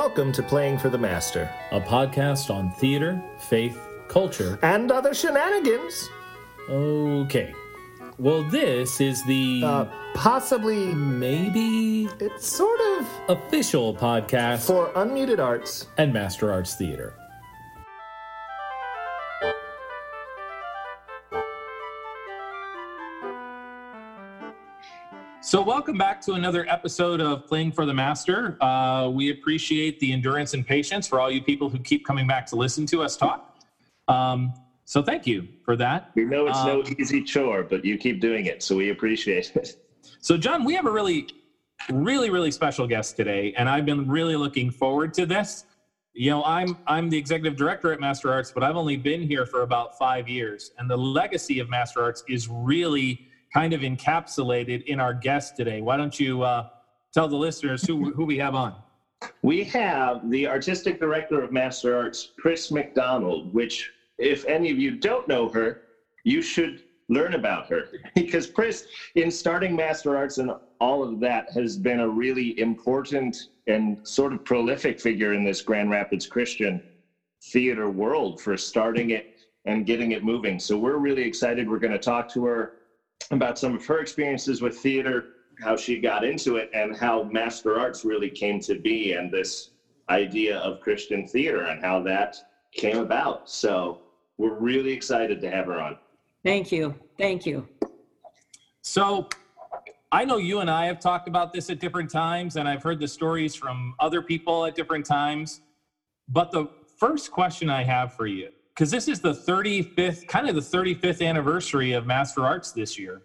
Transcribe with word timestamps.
Welcome 0.00 0.32
to 0.32 0.42
Playing 0.42 0.78
for 0.78 0.88
the 0.88 0.96
Master 0.96 1.50
a 1.72 1.78
podcast 1.78 2.48
on 2.50 2.70
theater, 2.72 3.22
faith, 3.38 3.78
culture. 4.08 4.58
and 4.62 4.90
other 4.90 5.12
shenanigans. 5.12 6.08
Okay. 6.70 7.52
Well, 8.18 8.42
this 8.44 8.98
is 9.02 9.22
the 9.26 9.62
Uh, 9.62 9.84
possibly, 10.14 10.86
maybe 10.94 12.08
it's 12.18 12.46
sort 12.46 12.80
of 12.96 13.06
official 13.28 13.94
podcast 13.94 14.66
for 14.66 14.86
unmuted 14.96 15.38
arts. 15.38 15.88
and 15.98 16.14
Master 16.14 16.50
Arts 16.50 16.76
Theater. 16.76 17.12
So, 25.50 25.60
welcome 25.60 25.98
back 25.98 26.20
to 26.20 26.34
another 26.34 26.64
episode 26.68 27.20
of 27.20 27.44
Playing 27.44 27.72
for 27.72 27.84
the 27.84 27.92
Master. 27.92 28.56
Uh, 28.62 29.10
we 29.12 29.30
appreciate 29.30 29.98
the 29.98 30.12
endurance 30.12 30.54
and 30.54 30.64
patience 30.64 31.08
for 31.08 31.18
all 31.18 31.28
you 31.28 31.42
people 31.42 31.68
who 31.68 31.80
keep 31.80 32.04
coming 32.04 32.24
back 32.24 32.46
to 32.46 32.54
listen 32.54 32.86
to 32.86 33.02
us 33.02 33.16
talk. 33.16 33.58
Um, 34.06 34.54
so, 34.84 35.02
thank 35.02 35.26
you 35.26 35.48
for 35.64 35.74
that. 35.74 36.12
We 36.14 36.24
know 36.24 36.46
it's 36.46 36.64
no 36.64 36.82
Um, 36.82 36.94
easy 37.00 37.20
chore, 37.20 37.64
but 37.64 37.84
you 37.84 37.98
keep 37.98 38.20
doing 38.20 38.46
it, 38.46 38.62
so 38.62 38.76
we 38.76 38.90
appreciate 38.90 39.50
it. 39.56 39.74
So, 40.20 40.36
John, 40.36 40.62
we 40.62 40.74
have 40.74 40.86
a 40.86 40.92
really, 40.92 41.26
really, 41.90 42.30
really 42.30 42.52
special 42.52 42.86
guest 42.86 43.16
today, 43.16 43.52
and 43.56 43.68
I've 43.68 43.84
been 43.84 44.06
really 44.06 44.36
looking 44.36 44.70
forward 44.70 45.12
to 45.14 45.26
this. 45.26 45.64
You 46.12 46.30
know, 46.30 46.44
I'm 46.44 46.78
I'm 46.86 47.10
the 47.10 47.18
executive 47.18 47.56
director 47.58 47.92
at 47.92 47.98
Master 47.98 48.32
Arts, 48.32 48.52
but 48.54 48.62
I've 48.62 48.76
only 48.76 48.96
been 48.96 49.20
here 49.20 49.46
for 49.46 49.62
about 49.62 49.98
five 49.98 50.28
years, 50.28 50.70
and 50.78 50.88
the 50.88 50.96
legacy 50.96 51.58
of 51.58 51.68
Master 51.68 52.00
Arts 52.00 52.22
is 52.28 52.46
really 52.48 53.26
kind 53.52 53.72
of 53.72 53.80
encapsulated 53.80 54.84
in 54.84 55.00
our 55.00 55.14
guest 55.14 55.56
today. 55.56 55.80
Why 55.80 55.96
don't 55.96 56.18
you 56.18 56.42
uh, 56.42 56.68
tell 57.12 57.28
the 57.28 57.36
listeners 57.36 57.86
who 57.86 58.12
who 58.12 58.24
we 58.24 58.38
have 58.38 58.54
on? 58.54 58.74
We 59.42 59.64
have 59.64 60.30
the 60.30 60.46
artistic 60.46 60.98
director 60.98 61.42
of 61.42 61.52
Master 61.52 61.96
Arts, 61.96 62.32
Chris 62.38 62.70
McDonald, 62.70 63.52
which, 63.52 63.90
if 64.18 64.44
any 64.46 64.70
of 64.70 64.78
you 64.78 64.92
don't 64.92 65.28
know 65.28 65.48
her, 65.50 65.82
you 66.24 66.40
should 66.40 66.82
learn 67.08 67.34
about 67.34 67.68
her 67.68 67.88
because 68.14 68.46
Chris, 68.46 68.86
in 69.16 69.30
starting 69.30 69.76
Master 69.76 70.16
Arts 70.16 70.38
and 70.38 70.52
all 70.80 71.02
of 71.02 71.20
that, 71.20 71.50
has 71.52 71.76
been 71.76 72.00
a 72.00 72.08
really 72.08 72.58
important 72.58 73.48
and 73.66 73.98
sort 74.04 74.32
of 74.32 74.44
prolific 74.44 75.00
figure 75.00 75.34
in 75.34 75.44
this 75.44 75.60
Grand 75.60 75.90
Rapids 75.90 76.26
Christian 76.26 76.82
theater 77.42 77.90
world 77.90 78.40
for 78.40 78.56
starting 78.56 79.10
it 79.10 79.36
and 79.66 79.84
getting 79.84 80.12
it 80.12 80.24
moving. 80.24 80.58
So 80.58 80.78
we're 80.78 80.96
really 80.96 81.22
excited. 81.22 81.68
We're 81.68 81.78
going 81.78 81.92
to 81.92 81.98
talk 81.98 82.28
to 82.30 82.44
her 82.46 82.72
about 83.30 83.58
some 83.58 83.74
of 83.74 83.84
her 83.86 84.00
experiences 84.00 84.60
with 84.60 84.76
theater, 84.78 85.26
how 85.62 85.76
she 85.76 85.98
got 85.98 86.24
into 86.24 86.56
it, 86.56 86.70
and 86.72 86.96
how 86.96 87.22
Master 87.24 87.78
Arts 87.78 88.04
really 88.04 88.30
came 88.30 88.60
to 88.60 88.78
be, 88.78 89.12
and 89.12 89.30
this 89.30 89.70
idea 90.08 90.58
of 90.58 90.80
Christian 90.80 91.26
theater 91.26 91.64
and 91.64 91.80
how 91.80 92.02
that 92.02 92.36
came 92.72 92.98
about. 92.98 93.48
So 93.48 94.00
we're 94.38 94.58
really 94.58 94.92
excited 94.92 95.40
to 95.40 95.50
have 95.50 95.66
her 95.66 95.80
on. 95.80 95.96
Thank 96.44 96.72
you. 96.72 96.94
Thank 97.18 97.46
you. 97.46 97.68
So 98.82 99.28
I 100.10 100.24
know 100.24 100.38
you 100.38 100.58
and 100.60 100.70
I 100.70 100.86
have 100.86 100.98
talked 100.98 101.28
about 101.28 101.52
this 101.52 101.70
at 101.70 101.78
different 101.78 102.10
times, 102.10 102.56
and 102.56 102.66
I've 102.66 102.82
heard 102.82 102.98
the 102.98 103.06
stories 103.06 103.54
from 103.54 103.94
other 104.00 104.22
people 104.22 104.64
at 104.64 104.74
different 104.74 105.06
times. 105.06 105.60
But 106.28 106.50
the 106.50 106.66
first 106.98 107.30
question 107.30 107.70
I 107.70 107.84
have 107.84 108.12
for 108.12 108.26
you, 108.26 108.48
because 108.80 108.90
this 108.90 109.08
is 109.08 109.20
the 109.20 109.34
35th, 109.34 110.26
kind 110.26 110.48
of 110.48 110.54
the 110.54 110.60
35th 110.62 111.20
anniversary 111.20 111.92
of 111.92 112.06
Master 112.06 112.46
Arts 112.46 112.72
this 112.72 112.98
year. 112.98 113.20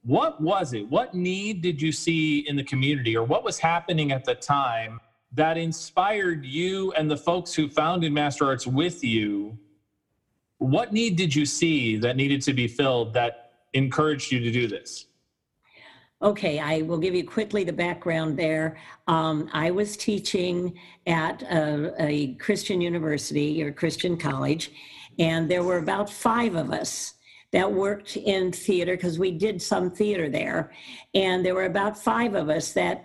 What 0.00 0.40
was 0.40 0.72
it? 0.72 0.88
What 0.88 1.12
need 1.12 1.60
did 1.60 1.82
you 1.82 1.92
see 1.92 2.38
in 2.48 2.56
the 2.56 2.64
community, 2.64 3.14
or 3.14 3.22
what 3.22 3.44
was 3.44 3.58
happening 3.58 4.12
at 4.12 4.24
the 4.24 4.34
time 4.34 4.98
that 5.32 5.58
inspired 5.58 6.46
you 6.46 6.90
and 6.92 7.10
the 7.10 7.18
folks 7.18 7.52
who 7.52 7.68
founded 7.68 8.14
Master 8.14 8.46
Arts 8.46 8.66
with 8.66 9.04
you? 9.04 9.58
What 10.56 10.94
need 10.94 11.16
did 11.16 11.34
you 11.34 11.44
see 11.44 11.98
that 11.98 12.16
needed 12.16 12.40
to 12.40 12.54
be 12.54 12.66
filled 12.66 13.12
that 13.12 13.50
encouraged 13.74 14.32
you 14.32 14.40
to 14.40 14.50
do 14.50 14.66
this? 14.66 15.04
Okay, 16.22 16.58
I 16.58 16.82
will 16.82 16.98
give 16.98 17.14
you 17.14 17.24
quickly 17.24 17.64
the 17.64 17.72
background 17.72 18.38
there. 18.38 18.78
Um, 19.08 19.50
I 19.52 19.70
was 19.70 19.96
teaching 19.96 20.78
at 21.06 21.42
a, 21.42 21.92
a 21.98 22.34
Christian 22.34 22.80
university 22.80 23.62
or 23.62 23.72
Christian 23.72 24.16
college, 24.16 24.70
and 25.18 25.50
there 25.50 25.62
were 25.62 25.78
about 25.78 26.08
five 26.08 26.54
of 26.54 26.70
us 26.70 27.14
that 27.52 27.70
worked 27.70 28.16
in 28.16 28.52
theater 28.52 28.96
because 28.96 29.18
we 29.18 29.32
did 29.32 29.60
some 29.60 29.90
theater 29.90 30.28
there. 30.28 30.72
And 31.14 31.44
there 31.44 31.54
were 31.54 31.66
about 31.66 31.96
five 31.96 32.34
of 32.34 32.48
us 32.48 32.72
that 32.72 33.04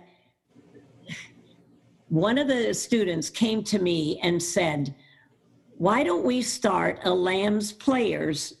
one 2.08 2.38
of 2.38 2.48
the 2.48 2.72
students 2.74 3.28
came 3.28 3.62
to 3.64 3.78
me 3.80 4.18
and 4.22 4.42
said, 4.42 4.94
Why 5.78 6.02
don't 6.02 6.24
we 6.24 6.42
start 6.42 7.00
a 7.04 7.10
Lambs 7.10 7.72
Players 7.72 8.54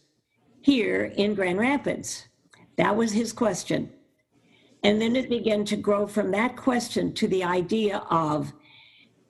here 0.60 1.12
in 1.16 1.34
Grand 1.34 1.58
Rapids? 1.58 2.28
That 2.76 2.94
was 2.96 3.12
his 3.12 3.32
question. 3.32 3.90
And 4.82 5.00
then 5.00 5.14
it 5.16 5.28
began 5.28 5.64
to 5.66 5.76
grow 5.76 6.06
from 6.06 6.30
that 6.30 6.56
question 6.56 7.12
to 7.14 7.28
the 7.28 7.44
idea 7.44 7.98
of 8.10 8.52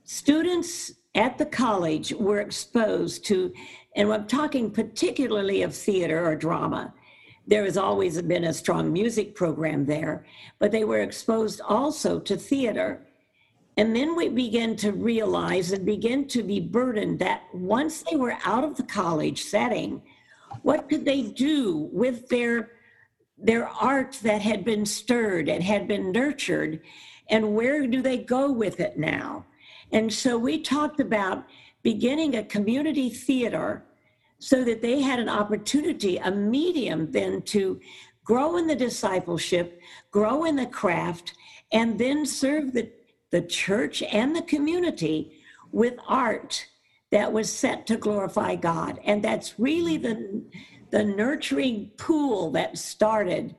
students 0.05 0.93
at 1.15 1.39
the 1.39 1.47
college 1.47 2.13
were 2.13 2.41
exposed 2.41 3.25
to, 3.27 3.53
and 3.97 4.13
I'm 4.13 4.27
talking 4.27 4.71
particularly 4.71 5.63
of 5.63 5.75
theater 5.75 6.25
or 6.25 6.37
drama. 6.37 6.95
There 7.47 7.65
has 7.65 7.77
always 7.77 8.21
been 8.23 8.45
a 8.45 8.53
strong 8.53 8.93
music 8.93 9.35
program 9.35 9.87
there, 9.87 10.25
but 10.61 10.71
they 10.71 10.85
were 10.85 11.01
exposed 11.01 11.61
also 11.61 12.21
to 12.21 12.37
theater. 12.37 13.07
And 13.77 13.97
then 13.97 14.15
we 14.15 14.29
began 14.29 14.77
to 14.77 14.93
realize 14.93 15.73
and 15.73 15.85
begin 15.85 16.29
to 16.29 16.45
be 16.45 16.61
burdened 16.61 17.19
that 17.21 17.43
once 17.53 18.05
they 18.09 18.17
were 18.17 18.37
out 18.45 18.63
of 18.63 18.77
the 18.77 18.85
college 18.85 19.43
setting, 19.43 20.03
what 20.63 20.89
could 20.89 21.05
they 21.05 21.23
do 21.23 21.89
with 21.93 22.29
their 22.29 22.71
their 23.43 23.69
art 23.69 24.19
that 24.23 24.43
had 24.43 24.65
been 24.65 24.85
stirred 24.85 25.49
and 25.49 25.63
had 25.63 25.89
been 25.89 26.13
nurtured 26.13 26.81
and 27.31 27.55
where 27.55 27.87
do 27.87 28.03
they 28.03 28.19
go 28.19 28.51
with 28.51 28.81
it 28.81 28.99
now? 28.99 29.47
And 29.93 30.13
so 30.13 30.37
we 30.37 30.61
talked 30.61 31.01
about 31.01 31.45
beginning 31.83 32.37
a 32.37 32.45
community 32.45 33.09
theater 33.09 33.85
so 34.39 34.65
that 34.65 34.83
they 34.83 35.01
had 35.01 35.21
an 35.21 35.29
opportunity 35.29 36.19
a 36.19 36.31
medium 36.31 37.11
then 37.13 37.43
to 37.43 37.81
grow 38.25 38.57
in 38.57 38.67
the 38.67 38.77
discipleship 38.77 39.81
grow 40.11 40.45
in 40.45 40.57
the 40.57 40.67
craft 40.67 41.35
and 41.73 41.99
then 41.99 42.27
serve 42.27 42.73
the, 42.73 42.91
the 43.31 43.43
church 43.43 44.03
and 44.03 44.35
the 44.35 44.43
community 44.43 45.33
with 45.73 45.95
art 46.07 46.67
that 47.11 47.33
was 47.33 47.53
set 47.53 47.87
to 47.87 47.97
glorify 47.97 48.55
god. 48.55 49.01
And 49.05 49.23
that's 49.23 49.59
really 49.59 49.97
the 49.97 50.43
the 50.91 51.05
nurturing 51.05 51.91
pool 51.97 52.51
that 52.53 52.79
started 52.79 53.55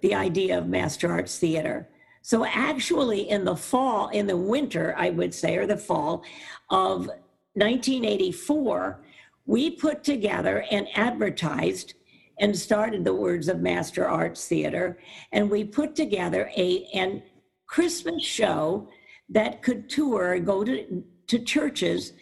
the 0.00 0.14
idea 0.14 0.58
of 0.58 0.66
Master 0.66 1.10
Arts 1.10 1.38
Theater. 1.38 1.88
So, 2.22 2.44
actually, 2.44 3.28
in 3.28 3.44
the 3.44 3.56
fall, 3.56 4.08
in 4.08 4.26
the 4.26 4.36
winter, 4.36 4.94
I 4.96 5.10
would 5.10 5.34
say, 5.34 5.56
or 5.56 5.66
the 5.66 5.76
fall 5.76 6.24
of 6.70 7.06
1984, 7.54 9.00
we 9.46 9.70
put 9.70 10.02
together 10.02 10.64
and 10.70 10.88
advertised 10.94 11.94
and 12.38 12.56
started 12.56 13.04
the 13.04 13.14
Words 13.14 13.48
of 13.48 13.60
Master 13.60 14.08
Arts 14.08 14.48
Theater, 14.48 14.98
and 15.32 15.50
we 15.50 15.64
put 15.64 15.94
together 15.94 16.50
a 16.56 16.84
an 16.94 17.22
Christmas 17.66 18.22
show 18.22 18.88
that 19.28 19.62
could 19.62 19.88
tour 19.88 20.38
go 20.38 20.64
to, 20.64 21.04
to 21.26 21.38
churches 21.38 22.12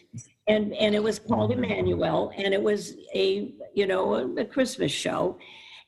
and 0.46 0.72
and 0.74 0.94
it 0.94 1.02
was 1.02 1.18
called 1.18 1.52
Emmanuel, 1.52 2.32
and 2.36 2.52
it 2.52 2.62
was 2.62 2.94
a 3.14 3.52
you 3.74 3.86
know 3.86 4.14
a, 4.14 4.34
a, 4.36 4.44
Christmas 4.44 4.90
show, 4.90 5.38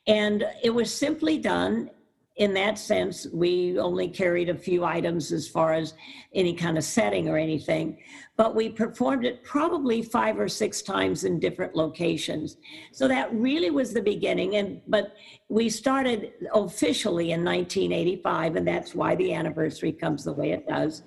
and 0.06 0.44
it 0.62 0.70
was 0.70 0.94
simply 0.94 1.38
done 1.38 1.90
in 2.36 2.54
that 2.54 2.78
sense. 2.78 3.26
We 3.32 3.78
only 3.78 4.08
carried 4.08 4.48
a 4.48 4.56
few 4.56 4.84
items 4.84 5.32
as 5.32 5.48
far 5.48 5.72
as 5.72 5.94
any 6.34 6.54
kind 6.54 6.76
of 6.76 6.84
setting 6.84 7.28
or 7.28 7.36
anything, 7.36 7.98
but 8.36 8.54
we 8.54 8.68
performed 8.68 9.24
it 9.24 9.44
probably 9.44 10.02
five 10.02 10.38
or 10.38 10.48
six 10.48 10.82
times 10.82 11.24
in 11.24 11.38
different 11.38 11.76
locations. 11.76 12.56
So 12.92 13.06
that 13.08 13.32
really 13.34 13.70
was 13.70 13.92
the 13.92 14.02
beginning, 14.02 14.54
and 14.56 14.80
but 14.86 15.14
we 15.48 15.68
started 15.68 16.32
officially 16.54 17.32
in 17.32 17.44
1985, 17.44 18.54
and 18.54 18.68
that's 18.68 18.94
why 18.94 19.16
the 19.16 19.34
anniversary 19.34 19.92
comes 19.92 20.22
the 20.22 20.32
way 20.32 20.52
it 20.52 20.68
does 20.68 21.02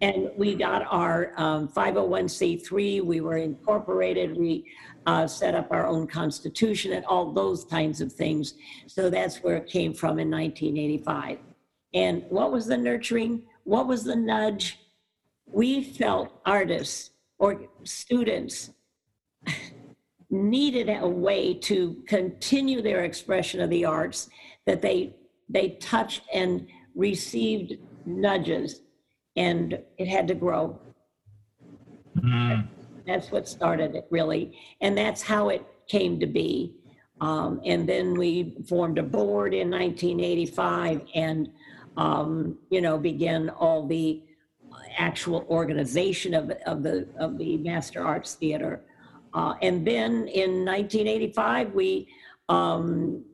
and 0.00 0.30
we 0.36 0.54
got 0.54 0.86
our 0.90 1.32
um, 1.36 1.68
501c3 1.68 3.02
we 3.02 3.20
were 3.20 3.36
incorporated 3.36 4.36
we 4.36 4.64
uh, 5.06 5.26
set 5.26 5.54
up 5.54 5.68
our 5.70 5.86
own 5.86 6.06
constitution 6.06 6.92
and 6.92 7.04
all 7.04 7.30
those 7.30 7.64
kinds 7.66 8.00
of 8.00 8.10
things. 8.10 8.54
So 8.86 9.10
that's 9.10 9.42
where 9.42 9.56
it 9.56 9.66
came 9.66 9.92
from 9.92 10.18
in 10.18 10.30
1985 10.30 11.38
and 11.94 12.24
what 12.28 12.50
was 12.50 12.66
the 12.66 12.76
nurturing? 12.76 13.42
What 13.62 13.86
was 13.86 14.02
the 14.02 14.16
nudge? 14.16 14.80
We 15.46 15.84
felt 15.84 16.40
artists 16.44 17.10
or 17.38 17.62
students 17.84 18.70
needed 20.30 20.88
a 20.88 21.08
way 21.08 21.54
to 21.54 22.02
continue 22.06 22.82
their 22.82 23.04
expression 23.04 23.60
of 23.60 23.70
the 23.70 23.84
arts 23.84 24.28
that 24.66 24.82
they 24.82 25.14
they 25.48 25.70
touched 25.80 26.22
and 26.32 26.66
received 26.94 27.74
nudges 28.06 28.80
and 29.36 29.78
it 29.98 30.08
had 30.08 30.28
to 30.28 30.34
grow 30.34 30.78
Mm. 32.18 32.68
That's 33.06 33.30
what 33.30 33.48
started 33.48 33.94
it, 33.94 34.06
really. 34.10 34.56
And 34.80 34.96
that's 34.96 35.22
how 35.22 35.48
it 35.48 35.64
came 35.88 36.18
to 36.20 36.26
be. 36.26 36.74
Um, 37.20 37.60
and 37.64 37.88
then 37.88 38.14
we 38.14 38.56
formed 38.68 38.98
a 38.98 39.02
board 39.02 39.54
in 39.54 39.70
1985 39.70 41.02
and, 41.14 41.48
um, 41.96 42.58
you 42.70 42.80
know, 42.80 42.98
began 42.98 43.50
all 43.50 43.86
the 43.86 44.22
actual 44.96 45.46
organization 45.48 46.34
of, 46.34 46.50
of 46.66 46.82
the, 46.82 47.08
of 47.18 47.38
the 47.38 47.56
Master 47.58 48.04
Arts 48.04 48.34
Theater. 48.34 48.82
Uh, 49.32 49.54
and 49.62 49.86
then 49.86 50.28
in 50.28 50.64
1985, 50.64 51.72
we 51.72 52.08
um, 52.48 53.24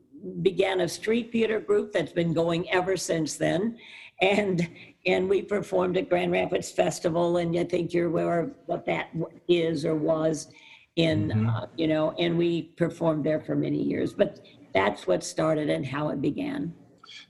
began 0.41 0.81
a 0.81 0.87
street 0.87 1.31
theater 1.31 1.59
group 1.59 1.91
that's 1.91 2.11
been 2.11 2.33
going 2.33 2.69
ever 2.71 2.97
since 2.97 3.35
then. 3.35 3.77
And 4.21 4.69
and 5.05 5.27
we 5.27 5.41
performed 5.41 5.97
at 5.97 6.09
Grand 6.09 6.31
Rapids 6.31 6.71
Festival, 6.71 7.37
and 7.37 7.57
I 7.57 7.63
think 7.63 7.93
you're 7.93 8.07
aware 8.07 8.39
of 8.39 8.51
what 8.67 8.85
that 8.85 9.09
is 9.47 9.85
or 9.85 9.95
was 9.95 10.51
in, 10.95 11.29
Mhm. 11.29 11.49
uh, 11.63 11.67
you 11.77 11.87
know, 11.87 12.11
and 12.19 12.37
we 12.37 12.63
performed 12.63 13.23
there 13.23 13.39
for 13.39 13.55
many 13.55 13.81
years. 13.81 14.13
But 14.13 14.45
that's 14.73 15.07
what 15.07 15.23
started 15.23 15.69
and 15.69 15.85
how 15.85 16.09
it 16.09 16.21
began. 16.21 16.73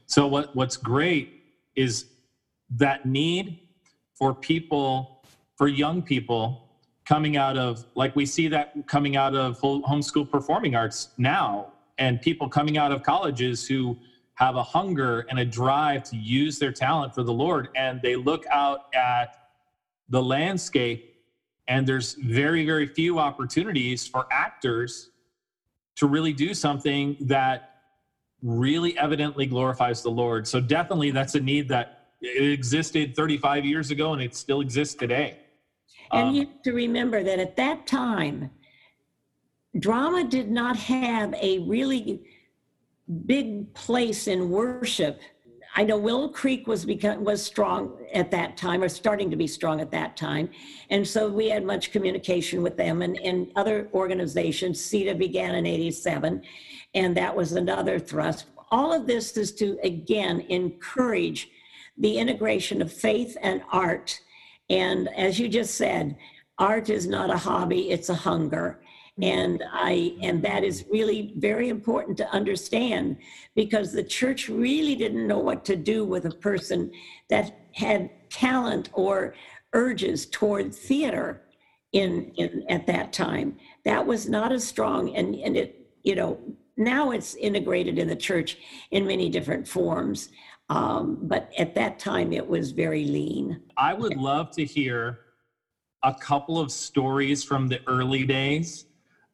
So 0.06 0.28
what 0.28 0.56
what's 0.56 0.78
great 0.78 1.44
is 1.76 2.06
that 2.70 3.06
need 3.06 3.60
for 4.16 4.34
people, 4.34 5.24
for 5.56 5.68
young 5.68 6.02
people 6.02 6.68
coming 7.06 7.38
out 7.38 7.58
of 7.58 7.86
like 7.96 8.16
we 8.16 8.26
see 8.26 8.48
that 8.50 8.88
coming 8.88 9.16
out 9.16 9.36
of 9.36 9.60
home- 9.60 9.84
homeschool 9.84 10.30
performing 10.30 10.76
arts 10.76 11.10
now, 11.18 11.72
and 11.98 12.22
people 12.22 12.48
coming 12.50 12.78
out 12.78 12.92
of 12.92 13.04
colleges 13.04 13.68
who 13.68 13.98
have 14.42 14.56
a 14.56 14.64
hunger 14.64 15.28
and 15.30 15.38
a 15.38 15.46
drive 15.46 16.02
to 16.02 16.18
use 16.18 16.58
their 16.58 16.72
talent 16.72 17.14
for 17.14 17.22
the 17.22 17.32
Lord, 17.32 17.70
and 17.76 18.02
they 18.02 18.16
look 18.16 18.44
out 18.48 18.88
at 18.96 19.38
the 20.10 20.22
landscape, 20.22 21.16
and 21.68 21.86
there's 21.88 22.14
very 22.16 22.66
very 22.66 22.88
few 22.88 23.20
opportunities 23.20 24.08
for 24.08 24.26
actors 24.32 25.12
to 25.98 26.08
really 26.08 26.34
do 26.34 26.56
something 26.56 27.16
that 27.22 27.70
really 28.42 28.98
evidently 28.98 29.46
glorifies 29.46 30.02
the 30.02 30.10
Lord. 30.10 30.48
So 30.48 30.60
definitely 30.60 31.12
that's 31.12 31.36
a 31.36 31.40
need 31.40 31.70
that 31.70 32.08
it 32.20 32.52
existed 32.52 33.16
35 33.16 33.64
years 33.66 33.92
ago 33.92 34.14
and 34.14 34.22
it 34.22 34.34
still 34.36 34.62
exists 34.62 34.96
today. 34.96 35.38
And 36.12 36.30
Um, 36.30 36.34
you 36.34 36.42
have 36.48 36.62
to 36.64 36.74
remember 36.74 37.22
that 37.22 37.38
at 37.38 37.56
that 37.58 37.86
time, 37.86 38.50
drama 39.78 40.24
did 40.24 40.50
not 40.50 40.76
have 40.78 41.36
a 41.36 41.60
really 41.60 42.24
big 43.12 43.74
place 43.74 44.28
in 44.28 44.50
worship. 44.50 45.22
I 45.76 45.84
know 45.84 45.98
Willow 45.98 46.28
Creek 46.28 46.68
was 46.68 46.86
become, 46.86 47.24
was 47.24 47.44
strong 47.44 47.98
at 48.14 48.32
that 48.32 48.58
time, 48.58 48.84
or 48.84 48.90
starting 48.90 49.30
to 49.30 49.38
be 49.38 49.48
strong 49.48 49.80
at 49.80 49.92
that 49.92 50.18
time, 50.18 50.50
and 50.90 51.08
so 51.08 51.30
we 51.30 51.50
had 51.50 51.66
much 51.66 51.92
communication 51.92 52.62
with 52.62 52.76
them 52.76 53.02
and, 53.02 53.18
and 53.20 53.52
other 53.56 53.90
organizations. 53.94 54.82
CITA 54.82 55.18
began 55.18 55.56
in 55.56 55.66
'87, 55.66 56.42
and 56.94 57.16
that 57.16 57.36
was 57.36 57.54
another 57.54 58.00
thrust. 58.00 58.48
All 58.70 58.92
of 58.92 59.08
this 59.08 59.38
is 59.38 59.54
to 59.56 59.78
again 59.84 60.42
encourage 60.50 61.50
the 61.98 62.18
integration 62.18 62.82
of 62.82 62.92
faith 62.92 63.38
and 63.42 63.62
art. 63.72 64.20
And 64.70 65.10
as 65.16 65.40
you 65.40 65.48
just 65.48 65.76
said, 65.76 66.18
art 66.58 66.90
is 66.90 67.08
not 67.08 67.30
a 67.30 67.38
hobby; 67.38 67.92
it's 67.92 68.10
a 68.10 68.16
hunger 68.16 68.81
and 69.22 69.64
i 69.74 70.16
and 70.22 70.42
that 70.42 70.64
is 70.64 70.86
really 70.90 71.34
very 71.38 71.70
important 71.70 72.18
to 72.18 72.28
understand 72.30 73.18
because 73.56 73.92
the 73.92 74.04
church 74.04 74.48
really 74.48 74.96
didn't 74.96 75.28
know 75.28 75.40
what 75.40 75.66
to 75.66 75.76
do 75.76 76.06
with 76.06 76.26
a 76.26 76.32
person 76.32 76.92
that 77.30 77.68
had 77.74 78.10
talent 78.30 78.90
or 78.94 79.36
urges 79.74 80.26
toward 80.26 80.74
theater 80.74 81.42
in, 81.94 82.32
in 82.36 82.64
at 82.70 82.88
that 82.88 83.12
time. 83.14 83.58
That 83.86 84.06
was 84.06 84.28
not 84.28 84.52
as 84.52 84.66
strong 84.66 85.16
and 85.16 85.36
and 85.36 85.56
it 85.56 85.90
you 86.04 86.16
know 86.16 86.40
now 86.78 87.12
it's 87.12 87.36
integrated 87.36 88.00
in 88.00 88.08
the 88.08 88.16
church 88.16 88.58
in 88.92 89.06
many 89.06 89.30
different 89.30 89.68
forms. 89.68 90.30
Um, 90.70 91.20
but 91.24 91.52
at 91.58 91.76
that 91.76 92.00
time 92.00 92.32
it 92.32 92.48
was 92.48 92.72
very 92.72 93.06
lean. 93.06 93.62
I 93.78 93.94
would 93.94 94.16
love 94.16 94.52
to 94.52 94.64
hear 94.64 95.20
a 96.04 96.14
couple 96.14 96.58
of 96.58 96.72
stories 96.72 97.44
from 97.44 97.68
the 97.68 97.82
early 97.88 98.26
days, 98.26 98.86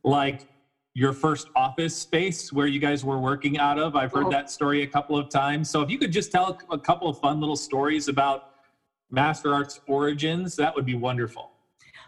like 0.03 0.47
your 0.93 1.13
first 1.13 1.49
office 1.55 1.95
space 1.95 2.51
where 2.51 2.65
you 2.67 2.79
guys 2.79 3.05
were 3.05 3.19
working 3.19 3.59
out 3.59 3.77
of. 3.77 3.95
I've 3.95 4.11
heard 4.11 4.25
Oh. 4.27 4.31
that 4.31 4.49
story 4.49 4.81
a 4.81 4.87
couple 4.87 5.17
of 5.17 5.29
times. 5.29 5.69
So 5.69 5.81
if 5.81 5.91
you 5.91 5.99
could 5.99 6.11
just 6.11 6.31
tell 6.31 6.57
a 6.71 6.79
couple 6.79 7.07
of 7.07 7.19
fun 7.19 7.39
little 7.39 7.55
stories 7.55 8.07
about 8.07 8.51
Master 9.11 9.53
Arts 9.53 9.79
origins, 9.87 10.55
that 10.55 10.73
would 10.75 10.85
be 10.85 10.95
wonderful. 10.95 11.51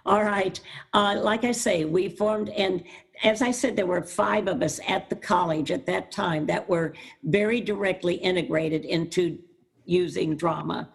All 0.06 0.24
right. 0.24 0.60
Uh, 0.94 1.20
like 1.22 1.44
I 1.44 1.52
say, 1.52 1.86
we 1.86 2.10
formed, 2.10 2.50
and 2.50 2.84
as 3.24 3.42
I 3.42 3.52
said, 3.52 3.76
there 3.76 3.86
were 3.86 4.02
five 4.02 4.48
of 4.48 4.62
us 4.64 4.80
at 4.88 5.10
the 5.10 5.16
college 5.16 5.72
at 5.72 5.86
that 5.86 6.12
time 6.12 6.48
that 6.48 6.68
were 6.68 6.94
very 7.24 7.62
directly 7.62 8.16
integrated 8.16 8.86
into 8.86 9.38
using 9.86 10.36
drama. 10.36 10.90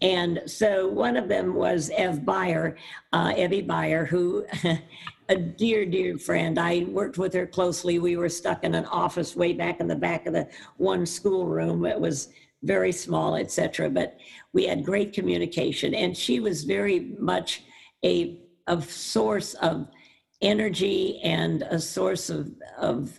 And 0.00 0.42
so 0.46 0.88
one 0.88 1.16
of 1.16 1.28
them 1.28 1.54
was 1.54 1.90
Ev 1.96 2.20
Byer, 2.20 2.76
uh, 3.12 3.32
Evie 3.36 3.62
Byer, 3.62 4.06
who, 4.06 4.46
a 5.28 5.36
dear, 5.36 5.86
dear 5.86 6.18
friend. 6.18 6.58
I 6.58 6.84
worked 6.88 7.18
with 7.18 7.32
her 7.34 7.46
closely. 7.46 7.98
We 7.98 8.16
were 8.16 8.28
stuck 8.28 8.64
in 8.64 8.74
an 8.74 8.84
office 8.86 9.34
way 9.34 9.52
back 9.52 9.80
in 9.80 9.88
the 9.88 9.96
back 9.96 10.26
of 10.26 10.34
the 10.34 10.48
one 10.76 11.06
schoolroom. 11.06 11.86
It 11.86 11.98
was 11.98 12.28
very 12.62 12.92
small, 12.92 13.36
etc. 13.36 13.90
But 13.90 14.18
we 14.52 14.66
had 14.66 14.84
great 14.84 15.12
communication, 15.12 15.94
and 15.94 16.16
she 16.16 16.40
was 16.40 16.64
very 16.64 17.12
much 17.18 17.64
a, 18.04 18.40
a 18.66 18.80
source 18.82 19.54
of 19.54 19.88
energy 20.42 21.20
and 21.22 21.62
a 21.62 21.80
source 21.80 22.28
of, 22.30 22.52
of 22.78 23.18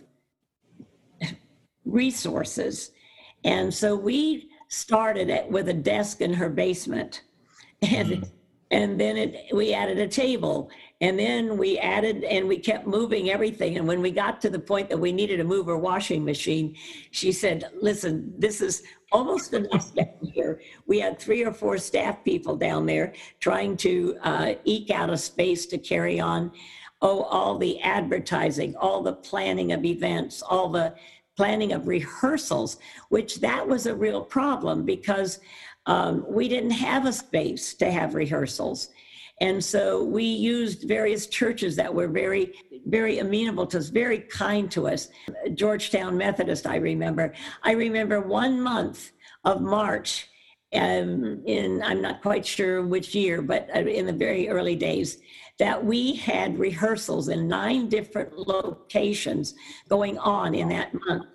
resources. 1.84 2.92
And 3.44 3.72
so 3.72 3.94
we 3.96 4.48
started 4.68 5.30
it 5.30 5.50
with 5.50 5.68
a 5.68 5.74
desk 5.74 6.20
in 6.20 6.34
her 6.34 6.48
basement. 6.48 7.22
And 7.82 8.08
mm. 8.08 8.30
and 8.70 8.98
then 8.98 9.16
it 9.16 9.54
we 9.54 9.74
added 9.74 9.98
a 9.98 10.08
table 10.08 10.70
and 11.00 11.18
then 11.18 11.58
we 11.58 11.78
added 11.78 12.24
and 12.24 12.48
we 12.48 12.58
kept 12.58 12.86
moving 12.86 13.30
everything. 13.30 13.76
And 13.76 13.86
when 13.86 14.00
we 14.00 14.10
got 14.10 14.40
to 14.40 14.50
the 14.50 14.58
point 14.58 14.88
that 14.88 14.98
we 14.98 15.12
needed 15.12 15.36
to 15.38 15.44
move 15.44 15.66
her 15.66 15.76
washing 15.76 16.24
machine 16.24 16.74
she 17.10 17.32
said 17.32 17.68
listen 17.80 18.32
this 18.38 18.60
is 18.60 18.82
almost 19.12 19.52
enough 19.52 19.94
down 19.94 20.18
here. 20.32 20.60
We 20.86 20.98
had 20.98 21.18
three 21.18 21.44
or 21.44 21.52
four 21.52 21.78
staff 21.78 22.24
people 22.24 22.56
down 22.56 22.86
there 22.86 23.12
trying 23.40 23.76
to 23.78 24.16
uh, 24.22 24.54
eke 24.64 24.90
out 24.90 25.10
a 25.10 25.16
space 25.16 25.66
to 25.66 25.78
carry 25.78 26.18
on. 26.18 26.52
Oh 27.02 27.22
all 27.24 27.58
the 27.58 27.78
advertising 27.80 28.74
all 28.76 29.02
the 29.02 29.12
planning 29.12 29.72
of 29.72 29.84
events 29.84 30.40
all 30.42 30.70
the 30.70 30.94
planning 31.36 31.72
of 31.72 31.86
rehearsals 31.86 32.78
which 33.10 33.40
that 33.40 33.68
was 33.68 33.84
a 33.84 33.94
real 33.94 34.22
problem 34.24 34.86
because 34.86 35.40
um, 35.86 36.24
we 36.28 36.48
didn't 36.48 36.72
have 36.72 37.06
a 37.06 37.12
space 37.12 37.74
to 37.74 37.90
have 37.90 38.14
rehearsals. 38.14 38.88
And 39.40 39.62
so 39.62 40.02
we 40.02 40.24
used 40.24 40.88
various 40.88 41.26
churches 41.26 41.76
that 41.76 41.92
were 41.92 42.08
very, 42.08 42.54
very 42.86 43.18
amenable 43.18 43.66
to 43.68 43.78
us, 43.78 43.88
very 43.88 44.20
kind 44.20 44.70
to 44.70 44.88
us. 44.88 45.08
Georgetown 45.54 46.16
Methodist, 46.16 46.66
I 46.66 46.76
remember. 46.76 47.34
I 47.62 47.72
remember 47.72 48.20
one 48.20 48.60
month 48.60 49.12
of 49.44 49.60
March 49.60 50.28
um, 50.72 51.42
in, 51.46 51.82
I'm 51.82 52.00
not 52.00 52.22
quite 52.22 52.44
sure 52.44 52.82
which 52.82 53.14
year, 53.14 53.42
but 53.42 53.68
uh, 53.74 53.80
in 53.80 54.06
the 54.06 54.12
very 54.12 54.48
early 54.48 54.74
days, 54.74 55.18
that 55.58 55.82
we 55.82 56.14
had 56.14 56.58
rehearsals 56.58 57.28
in 57.28 57.48
nine 57.48 57.88
different 57.88 58.36
locations 58.36 59.54
going 59.88 60.18
on 60.18 60.54
in 60.54 60.68
that 60.68 60.92
month 61.06 61.26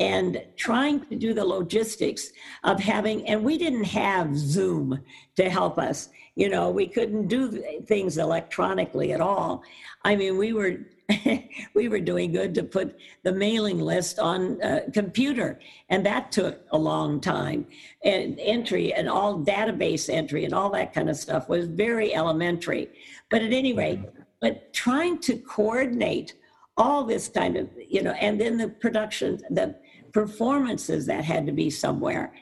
and 0.00 0.42
trying 0.56 1.00
to 1.06 1.14
do 1.14 1.34
the 1.34 1.44
logistics 1.44 2.30
of 2.64 2.80
having 2.80 3.26
and 3.26 3.42
we 3.42 3.56
didn't 3.56 3.84
have 3.84 4.36
zoom 4.36 4.98
to 5.36 5.48
help 5.48 5.78
us 5.78 6.08
you 6.40 6.48
know 6.48 6.70
we 6.70 6.86
couldn't 6.86 7.28
do 7.28 7.62
things 7.92 8.16
electronically 8.16 9.12
at 9.12 9.20
all. 9.20 9.62
I 10.04 10.16
mean 10.16 10.38
we 10.38 10.54
were 10.54 10.74
we 11.74 11.88
were 11.88 12.00
doing 12.00 12.32
good 12.32 12.54
to 12.54 12.62
put 12.62 12.96
the 13.24 13.32
mailing 13.32 13.78
list 13.78 14.18
on 14.18 14.58
a 14.62 14.90
computer 14.90 15.58
and 15.90 16.06
that 16.06 16.32
took 16.32 16.62
a 16.72 16.78
long 16.78 17.20
time. 17.20 17.66
And 18.04 18.38
entry 18.40 18.94
and 18.94 19.06
all 19.08 19.40
database 19.40 20.08
entry 20.08 20.46
and 20.46 20.54
all 20.54 20.70
that 20.70 20.94
kind 20.94 21.10
of 21.10 21.16
stuff 21.16 21.48
was 21.48 21.66
very 21.66 22.14
elementary. 22.14 22.88
But 23.30 23.42
at 23.42 23.52
any 23.52 23.74
rate 23.74 24.00
mm-hmm. 24.00 24.22
but 24.40 24.72
trying 24.72 25.18
to 25.28 25.36
coordinate 25.36 26.34
all 26.78 27.04
this 27.04 27.28
kind 27.28 27.58
of 27.58 27.68
you 27.86 28.02
know 28.02 28.12
and 28.12 28.40
then 28.40 28.56
the 28.56 28.68
production 28.68 29.38
the 29.50 29.76
performances 30.12 31.04
that 31.06 31.22
had 31.22 31.44
to 31.44 31.52
be 31.52 31.68
somewhere 31.68 32.32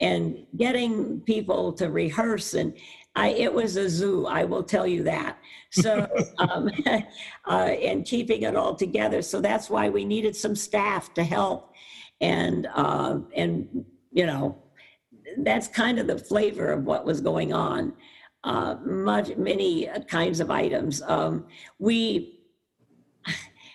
and 0.00 0.46
getting 0.56 1.20
people 1.22 1.72
to 1.72 1.90
rehearse 1.90 2.54
and 2.54 2.72
I, 3.18 3.28
it 3.30 3.52
was 3.52 3.76
a 3.76 3.88
zoo, 3.88 4.26
I 4.26 4.44
will 4.44 4.62
tell 4.74 4.86
you 4.86 5.02
that. 5.14 5.38
So, 5.70 5.90
um, 6.38 6.70
uh, 7.54 7.70
and 7.88 8.04
keeping 8.04 8.42
it 8.42 8.54
all 8.56 8.74
together. 8.74 9.22
So 9.22 9.40
that's 9.40 9.68
why 9.68 9.88
we 9.88 10.04
needed 10.04 10.34
some 10.36 10.56
staff 10.56 11.12
to 11.14 11.24
help. 11.24 11.60
And, 12.20 12.68
uh, 12.74 13.20
and, 13.34 13.84
you 14.18 14.26
know, 14.26 14.44
that's 15.38 15.68
kind 15.68 15.98
of 15.98 16.06
the 16.06 16.18
flavor 16.18 16.68
of 16.72 16.84
what 16.84 17.04
was 17.04 17.20
going 17.20 17.52
on. 17.52 17.92
uh, 18.44 18.76
much, 18.84 19.36
many 19.36 19.88
kinds 20.08 20.40
of 20.40 20.50
items. 20.50 21.02
Um, 21.02 21.46
we, 21.78 22.40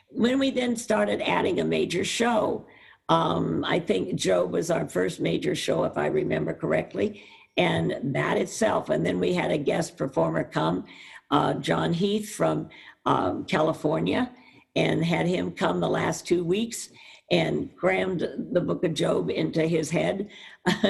when 0.09 0.39
we 0.39 0.51
then 0.51 0.75
started 0.75 1.21
adding 1.21 1.59
a 1.59 1.63
major 1.63 2.03
show, 2.03 2.65
um, 3.09 3.65
I 3.65 3.79
think 3.79 4.15
Job 4.15 4.51
was 4.51 4.71
our 4.71 4.87
first 4.87 5.19
major 5.19 5.55
show, 5.55 5.83
if 5.83 5.97
I 5.97 6.07
remember 6.07 6.53
correctly, 6.53 7.23
and 7.57 8.15
that 8.15 8.37
itself. 8.37 8.89
And 8.89 9.05
then 9.05 9.19
we 9.19 9.33
had 9.33 9.51
a 9.51 9.57
guest 9.57 9.97
performer 9.97 10.43
come, 10.43 10.85
uh, 11.31 11.55
John 11.55 11.93
Heath 11.93 12.33
from 12.33 12.69
um, 13.05 13.45
California, 13.45 14.31
and 14.75 15.03
had 15.03 15.27
him 15.27 15.51
come 15.51 15.79
the 15.79 15.89
last 15.89 16.25
two 16.25 16.43
weeks 16.43 16.89
and 17.31 17.75
crammed 17.75 18.27
the 18.51 18.61
book 18.61 18.83
of 18.83 18.93
Job 18.93 19.29
into 19.29 19.65
his 19.67 19.89
head. 19.89 20.29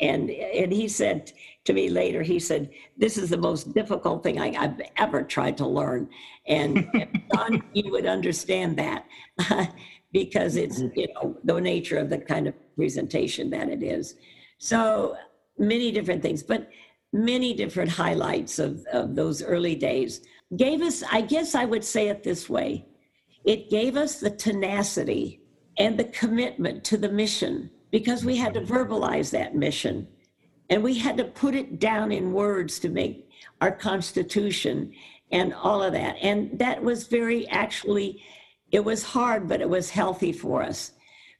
and 0.00 0.30
and 0.30 0.72
he 0.72 0.88
said 0.88 1.32
to 1.64 1.72
me 1.72 1.88
later, 1.88 2.22
he 2.22 2.38
said, 2.38 2.70
"This 2.96 3.18
is 3.18 3.30
the 3.30 3.36
most 3.36 3.74
difficult 3.74 4.22
thing 4.22 4.40
I, 4.40 4.52
have 4.52 4.80
ever 4.96 5.22
tried 5.22 5.56
to 5.58 5.66
learn." 5.66 6.08
And 6.46 6.88
John, 7.34 7.62
you 7.72 7.90
would 7.90 8.06
understand 8.06 8.76
that 8.78 9.06
because 10.12 10.56
it's 10.56 10.80
you 10.94 11.08
know 11.14 11.36
the 11.44 11.60
nature 11.60 11.98
of 11.98 12.10
the 12.10 12.18
kind 12.18 12.46
of 12.46 12.54
presentation 12.76 13.50
that 13.50 13.68
it 13.68 13.82
is. 13.82 14.16
So 14.58 15.16
many 15.58 15.90
different 15.90 16.22
things, 16.22 16.42
but 16.42 16.68
many 17.12 17.54
different 17.54 17.90
highlights 17.90 18.58
of, 18.58 18.84
of 18.92 19.14
those 19.14 19.42
early 19.42 19.74
days 19.74 20.20
gave 20.56 20.82
us. 20.82 21.02
I 21.10 21.20
guess 21.20 21.54
I 21.54 21.64
would 21.64 21.84
say 21.84 22.08
it 22.08 22.22
this 22.22 22.48
way: 22.48 22.86
it 23.44 23.70
gave 23.70 23.96
us 23.96 24.20
the 24.20 24.30
tenacity 24.30 25.40
and 25.78 25.98
the 25.98 26.04
commitment 26.04 26.84
to 26.84 26.96
the 26.96 27.08
mission 27.08 27.70
because 27.90 28.24
we 28.24 28.36
had 28.36 28.54
to 28.54 28.60
verbalize 28.60 29.30
that 29.30 29.54
mission 29.54 30.06
and 30.68 30.82
we 30.82 30.98
had 30.98 31.16
to 31.16 31.24
put 31.24 31.54
it 31.54 31.78
down 31.78 32.10
in 32.12 32.32
words 32.32 32.78
to 32.80 32.88
make 32.88 33.28
our 33.60 33.70
constitution 33.70 34.92
and 35.30 35.54
all 35.54 35.82
of 35.82 35.92
that 35.92 36.16
and 36.22 36.58
that 36.58 36.82
was 36.82 37.06
very 37.06 37.46
actually 37.48 38.22
it 38.72 38.84
was 38.84 39.02
hard 39.02 39.48
but 39.48 39.60
it 39.60 39.68
was 39.68 39.90
healthy 39.90 40.32
for 40.32 40.62
us 40.62 40.92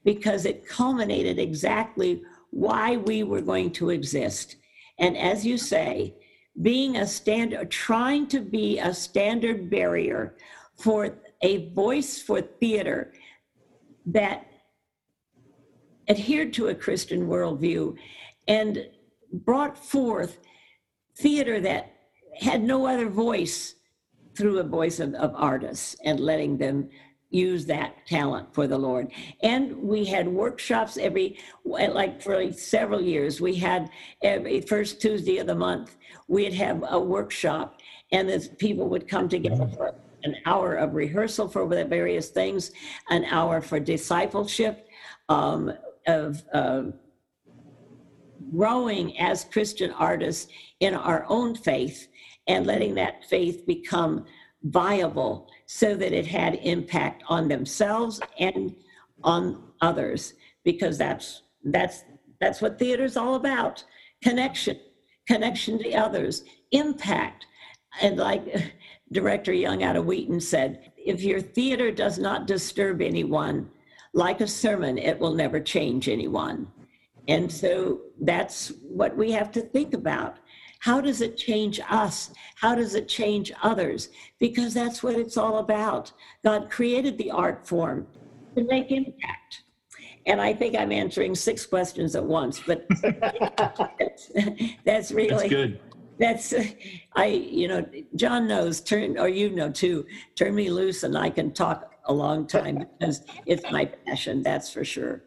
because 0.05 0.45
it 0.45 0.67
culminated 0.67 1.39
exactly 1.39 2.23
why 2.51 2.97
we 2.97 3.23
were 3.23 3.41
going 3.41 3.71
to 3.73 3.91
exist. 3.91 4.57
And 4.99 5.17
as 5.17 5.45
you 5.45 5.59
say 5.59 6.15
being 6.63 6.97
a 6.97 7.07
standard 7.07 7.71
trying 7.71 8.27
to 8.29 8.41
be 8.41 8.79
a 8.79 8.95
standard 8.95 9.69
barrier 9.69 10.37
for 10.77 11.19
a 11.43 11.71
voice 11.71 12.21
for 12.21 12.41
theater 12.41 13.13
that 14.07 14.47
adhered 16.09 16.53
to 16.55 16.69
a 16.69 16.75
Christian 16.75 17.27
worldview 17.27 17.97
and 18.49 18.87
brought 19.33 19.77
forth 19.77 20.39
theater 21.19 21.61
that 21.61 21.93
had 22.39 22.63
no 22.63 22.87
other 22.87 23.09
voice 23.09 23.75
through 24.37 24.59
a 24.59 24.63
voice 24.63 25.01
of, 25.01 25.15
of 25.15 25.33
artists 25.35 25.97
and 26.05 26.21
letting 26.21 26.57
them 26.57 26.89
use 27.31 27.67
that 27.67 28.07
talent 28.07 28.55
for 28.55 28.67
the 28.67 28.79
Lord. 28.79 29.11
And 29.43 29.77
we 29.77 30.05
had 30.05 30.29
workshops 30.29 30.97
every, 30.97 31.39
like 31.65 32.23
for 32.23 32.53
several 32.53 33.01
years. 33.01 33.41
We 33.41 33.57
had 33.57 33.91
every 34.23 34.61
first 34.61 35.01
Tuesday 35.01 35.39
of 35.39 35.47
the 35.47 35.55
month, 35.55 35.97
we'd 36.29 36.55
have 36.55 36.85
a 36.89 36.99
workshop, 36.99 37.81
and 38.13 38.29
the 38.29 38.49
people 38.59 38.89
would 38.89 39.09
come 39.09 39.29
together 39.29 39.69
for 39.69 39.95
an 40.23 40.37
hour 40.47 40.75
of 40.75 40.95
rehearsal 40.95 41.49
for 41.49 41.69
the 41.69 41.85
various 41.85 42.31
things, 42.31 42.73
an 43.11 43.25
hour 43.27 43.61
for 43.61 43.79
discipleship, 43.79 44.89
um, 45.29 45.73
of 46.07 46.43
uh, 46.53 46.85
growing 48.55 49.19
as 49.19 49.45
Christian 49.45 49.91
artists 49.93 50.51
in 50.81 50.95
our 50.95 51.27
own 51.29 51.55
faith 51.55 52.09
and 52.47 52.67
letting 52.67 52.95
that 52.95 53.25
faith 53.25 53.67
become 53.67 54.25
viable 54.63 55.49
so 55.67 55.95
that 55.95 56.13
it 56.13 56.27
had 56.27 56.55
impact 56.63 57.23
on 57.29 57.49
themselves 57.49 58.21
and 58.39 58.75
on 59.23 59.63
others 59.81 60.35
because 60.65 60.97
that's 60.97 61.43
that's 61.65 62.05
that's 62.41 62.61
what 62.61 62.79
theater 62.79 63.05
is 63.05 63.17
all 63.17 63.35
about 63.35 63.83
connection 64.23 64.79
connection 65.27 65.79
to 65.79 65.93
others 65.95 66.45
impact 66.71 67.47
and 68.01 68.17
like 68.17 68.73
director 69.13 69.53
young 69.53 69.83
out 69.83 69.97
of 69.97 70.07
wheaton 70.07 70.41
said 70.41 70.93
if 71.05 71.23
your 71.23 71.41
theater 71.41 71.91
does 71.91 72.19
not 72.19 72.47
disturb 72.47 73.01
anyone 73.01 73.71
like 74.17 74.41
a 74.41 74.49
sermon, 74.49 74.97
it 74.97 75.21
will 75.21 75.35
never 75.35 75.61
change 75.61 76.09
anyone. 76.09 76.67
And 77.29 77.53
so 77.53 78.01
that's 78.23 78.73
what 78.83 79.15
we 79.15 79.31
have 79.33 79.53
to 79.53 79.61
think 79.61 79.93
about. 79.93 80.39
How 80.81 81.01
does 81.01 81.21
it 81.21 81.37
change 81.37 81.81
us? 81.89 82.33
How 82.57 82.75
does 82.75 82.95
it 82.95 83.09
change 83.09 83.53
others? 83.63 84.11
Because 84.39 84.75
that's 84.75 85.03
what 85.03 85.15
it's 85.15 85.37
all 85.37 85.59
about. 85.59 86.13
God 86.45 86.71
created 86.71 87.19
the 87.19 87.31
art 87.31 87.67
form 87.67 88.07
to 88.57 88.65
make 88.65 88.91
impact. 88.91 89.63
And 90.27 90.41
I 90.41 90.53
think 90.53 90.77
I'm 90.77 90.93
answering 90.93 91.35
six 91.35 91.65
questions 91.67 92.17
at 92.17 92.25
once, 92.25 92.61
but 92.67 92.87
that's, 93.99 94.33
that's 94.85 95.13
really 95.13 95.29
That's 95.29 95.49
good. 95.49 95.81
that's 96.19 96.55
I 97.15 97.27
you 97.27 97.69
know 97.69 97.87
John 98.17 98.49
knows 98.49 98.81
turn 98.81 99.19
or 99.19 99.29
you 99.29 99.51
know 99.51 99.71
too 99.71 100.05
turn 100.35 100.55
me 100.55 100.71
loose 100.71 101.05
and 101.05 101.17
I 101.17 101.31
can 101.31 101.53
talk 101.53 101.93
a 102.07 102.13
long 102.13 102.47
time 102.47 102.87
because 102.99 103.23
it's 103.47 103.71
my 103.71 103.85
passion, 103.85 104.43
that's 104.43 104.73
for 104.73 104.85
sure. 104.85 105.23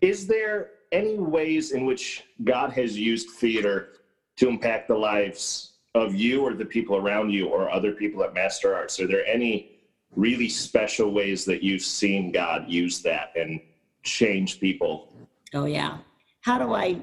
Is 0.00 0.26
there 0.26 0.70
any 0.92 1.18
ways 1.18 1.72
in 1.72 1.84
which 1.84 2.24
God 2.44 2.72
has 2.72 2.96
used 2.96 3.30
theater 3.30 3.94
to 4.38 4.48
impact 4.48 4.88
the 4.88 4.96
lives 4.96 5.72
of 5.94 6.14
you 6.14 6.42
or 6.42 6.54
the 6.54 6.64
people 6.64 6.96
around 6.96 7.30
you 7.30 7.48
or 7.48 7.70
other 7.70 7.92
people 7.92 8.22
at 8.22 8.34
Master 8.34 8.74
Arts? 8.74 8.98
Are 9.00 9.06
there 9.06 9.26
any 9.26 9.78
really 10.14 10.48
special 10.48 11.12
ways 11.12 11.44
that 11.44 11.62
you've 11.62 11.82
seen 11.82 12.32
God 12.32 12.68
use 12.68 13.02
that 13.02 13.32
and 13.36 13.60
change 14.02 14.60
people? 14.60 15.12
Oh 15.54 15.66
yeah. 15.66 15.98
How 16.42 16.58
do 16.58 16.74
I 16.74 17.00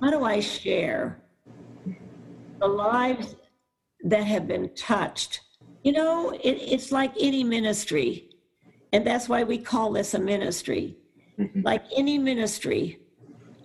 how 0.00 0.10
do 0.10 0.24
I 0.24 0.40
share 0.40 1.22
the 2.60 2.66
lives 2.66 3.36
that 4.04 4.24
have 4.24 4.46
been 4.46 4.74
touched? 4.74 5.40
You 5.84 5.92
know, 5.92 6.30
it, 6.30 6.58
it's 6.60 6.92
like 6.92 7.12
any 7.18 7.42
ministry. 7.42 8.28
And 8.92 9.06
that's 9.06 9.28
why 9.28 9.42
we 9.42 9.58
call 9.58 9.92
this 9.92 10.14
a 10.14 10.18
ministry. 10.18 10.96
Mm-hmm. 11.38 11.62
Like 11.62 11.84
any 11.96 12.18
ministry, 12.18 13.00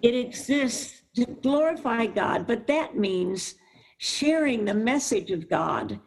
it 0.02 0.16
exists 0.16 0.97
to 1.18 1.26
glorify 1.42 2.06
God, 2.06 2.48
but 2.48 2.68
that 2.68 2.98
means 2.98 3.56
sharing 3.98 4.66
the 4.66 4.74
message 4.74 5.32
of 5.32 5.50
God 5.50 6.00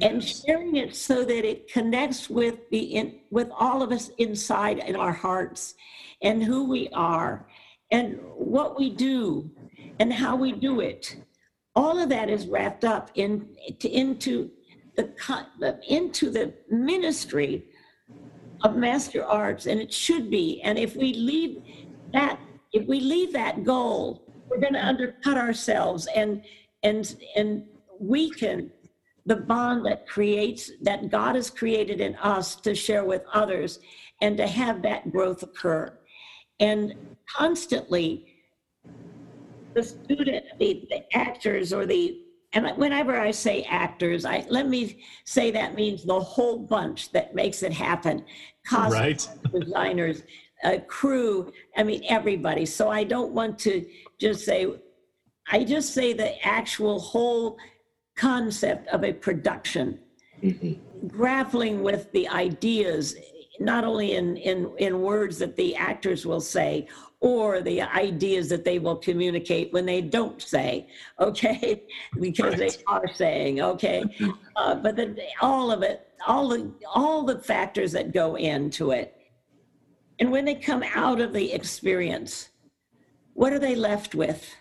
and 0.00 0.22
sharing 0.22 0.76
it 0.76 0.96
so 0.96 1.24
that 1.24 1.44
it 1.44 1.72
connects 1.72 2.28
with 2.28 2.68
the 2.70 2.78
in, 2.78 3.20
with 3.30 3.48
all 3.56 3.82
of 3.82 3.92
us 3.92 4.10
inside 4.18 4.78
in 4.78 4.96
our 4.96 5.12
hearts 5.12 5.74
and 6.22 6.42
who 6.42 6.68
we 6.68 6.88
are 6.92 7.46
and 7.90 8.18
what 8.34 8.78
we 8.78 8.90
do 8.90 9.50
and 10.00 10.12
how 10.12 10.34
we 10.34 10.52
do 10.52 10.80
it 10.80 11.16
all 11.74 11.98
of 11.98 12.08
that 12.08 12.28
is 12.28 12.46
wrapped 12.46 12.84
up 12.84 13.10
in 13.14 13.48
to, 13.80 13.88
into 13.88 14.50
the 14.96 15.80
into 15.88 16.30
the 16.30 16.52
ministry 16.70 17.64
of 18.62 18.76
master 18.76 19.24
arts, 19.24 19.66
and 19.66 19.80
it 19.80 19.92
should 19.92 20.30
be. 20.30 20.60
And 20.62 20.78
if 20.78 20.94
we 20.96 21.14
leave 21.14 21.62
that, 22.12 22.38
if 22.72 22.86
we 22.86 23.00
leave 23.00 23.32
that 23.32 23.64
goal, 23.64 24.22
we're 24.52 24.60
going 24.60 24.74
to 24.74 24.86
undercut 24.86 25.36
ourselves 25.36 26.06
and 26.14 26.42
and 26.82 27.16
and 27.36 27.64
weaken 28.00 28.70
the 29.24 29.36
bond 29.36 29.86
that 29.86 30.06
creates 30.06 30.70
that 30.82 31.10
God 31.10 31.36
has 31.36 31.48
created 31.48 32.00
in 32.00 32.16
us 32.16 32.56
to 32.56 32.74
share 32.74 33.04
with 33.04 33.22
others 33.32 33.78
and 34.20 34.36
to 34.36 34.46
have 34.48 34.82
that 34.82 35.12
growth 35.12 35.44
occur. 35.44 35.96
And 36.58 36.94
constantly, 37.28 38.26
the 39.74 39.82
student, 39.82 40.44
the, 40.58 40.86
the 40.90 41.16
actors, 41.16 41.72
or 41.72 41.86
the 41.86 42.18
and 42.54 42.68
whenever 42.76 43.18
I 43.18 43.30
say 43.30 43.62
actors, 43.62 44.26
I 44.26 44.44
let 44.50 44.68
me 44.68 45.02
say 45.24 45.50
that 45.52 45.74
means 45.74 46.04
the 46.04 46.20
whole 46.20 46.58
bunch 46.58 47.10
that 47.12 47.34
makes 47.34 47.62
it 47.62 47.72
happen. 47.72 48.24
Costume 48.66 49.00
right. 49.00 49.28
designers, 49.58 50.22
a 50.64 50.78
crew, 50.78 51.52
I 51.76 51.82
mean 51.82 52.02
everybody. 52.08 52.66
So 52.66 52.90
I 52.90 53.04
don't 53.04 53.32
want 53.32 53.58
to 53.60 53.86
just 54.18 54.44
say 54.44 54.66
I 55.50 55.64
just 55.64 55.92
say 55.92 56.12
the 56.12 56.44
actual 56.46 57.00
whole 57.00 57.58
concept 58.16 58.88
of 58.88 59.04
a 59.04 59.12
production. 59.12 59.98
Mm-hmm. 60.42 61.06
Grappling 61.08 61.82
with 61.82 62.10
the 62.12 62.28
ideas 62.28 63.16
not 63.60 63.84
only 63.84 64.14
in, 64.14 64.36
in, 64.38 64.70
in 64.78 65.00
words 65.00 65.38
that 65.38 65.56
the 65.56 65.76
actors 65.76 66.26
will 66.26 66.40
say 66.40 66.88
or 67.20 67.60
the 67.60 67.80
ideas 67.80 68.48
that 68.48 68.64
they 68.64 68.78
will 68.80 68.96
communicate 68.96 69.72
when 69.72 69.86
they 69.86 70.00
don't 70.00 70.42
say, 70.42 70.88
okay, 71.20 71.82
because 72.20 72.58
right. 72.58 72.76
they 72.76 72.84
are 72.88 73.06
saying, 73.14 73.60
okay, 73.60 74.02
uh, 74.56 74.74
but 74.74 74.96
then 74.96 75.16
all 75.40 75.70
of 75.70 75.82
it, 75.82 76.08
all 76.26 76.48
the 76.48 76.72
all 76.94 77.24
the 77.24 77.38
factors 77.40 77.92
that 77.92 78.12
go 78.12 78.36
into 78.36 78.90
it, 78.90 79.16
and 80.18 80.30
when 80.30 80.44
they 80.44 80.54
come 80.54 80.82
out 80.94 81.20
of 81.20 81.32
the 81.32 81.52
experience, 81.52 82.50
what 83.34 83.52
are 83.52 83.58
they 83.58 83.74
left 83.74 84.14
with? 84.14 84.54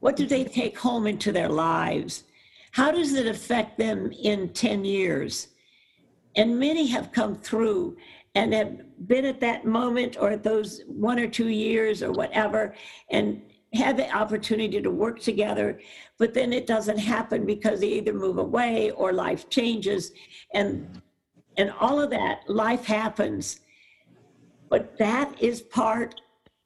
What 0.00 0.16
do 0.16 0.26
they 0.26 0.44
take 0.44 0.76
home 0.78 1.06
into 1.06 1.32
their 1.32 1.48
lives? 1.48 2.24
How 2.72 2.90
does 2.90 3.14
it 3.14 3.26
affect 3.26 3.78
them 3.78 4.10
in 4.12 4.48
10 4.50 4.84
years? 4.84 5.48
And 6.36 6.58
many 6.58 6.86
have 6.88 7.12
come 7.12 7.36
through 7.36 7.96
and 8.34 8.52
have 8.54 8.78
been 9.06 9.24
at 9.24 9.40
that 9.40 9.66
moment 9.66 10.16
or 10.18 10.30
at 10.30 10.42
those 10.42 10.82
one 10.86 11.18
or 11.18 11.28
two 11.28 11.48
years 11.48 12.02
or 12.02 12.12
whatever 12.12 12.74
and 13.10 13.42
had 13.74 13.96
the 13.96 14.10
opportunity 14.14 14.80
to 14.80 14.90
work 14.90 15.20
together, 15.20 15.80
but 16.18 16.34
then 16.34 16.52
it 16.52 16.66
doesn't 16.66 16.98
happen 16.98 17.46
because 17.46 17.80
they 17.80 17.88
either 17.88 18.12
move 18.12 18.38
away 18.38 18.90
or 18.92 19.12
life 19.12 19.48
changes 19.48 20.12
and 20.54 21.00
and 21.58 21.70
all 21.80 22.00
of 22.00 22.08
that 22.10 22.48
life 22.48 22.84
happens. 22.86 23.60
But 24.72 24.96
that 24.96 25.34
is 25.38 25.60
part 25.60 26.22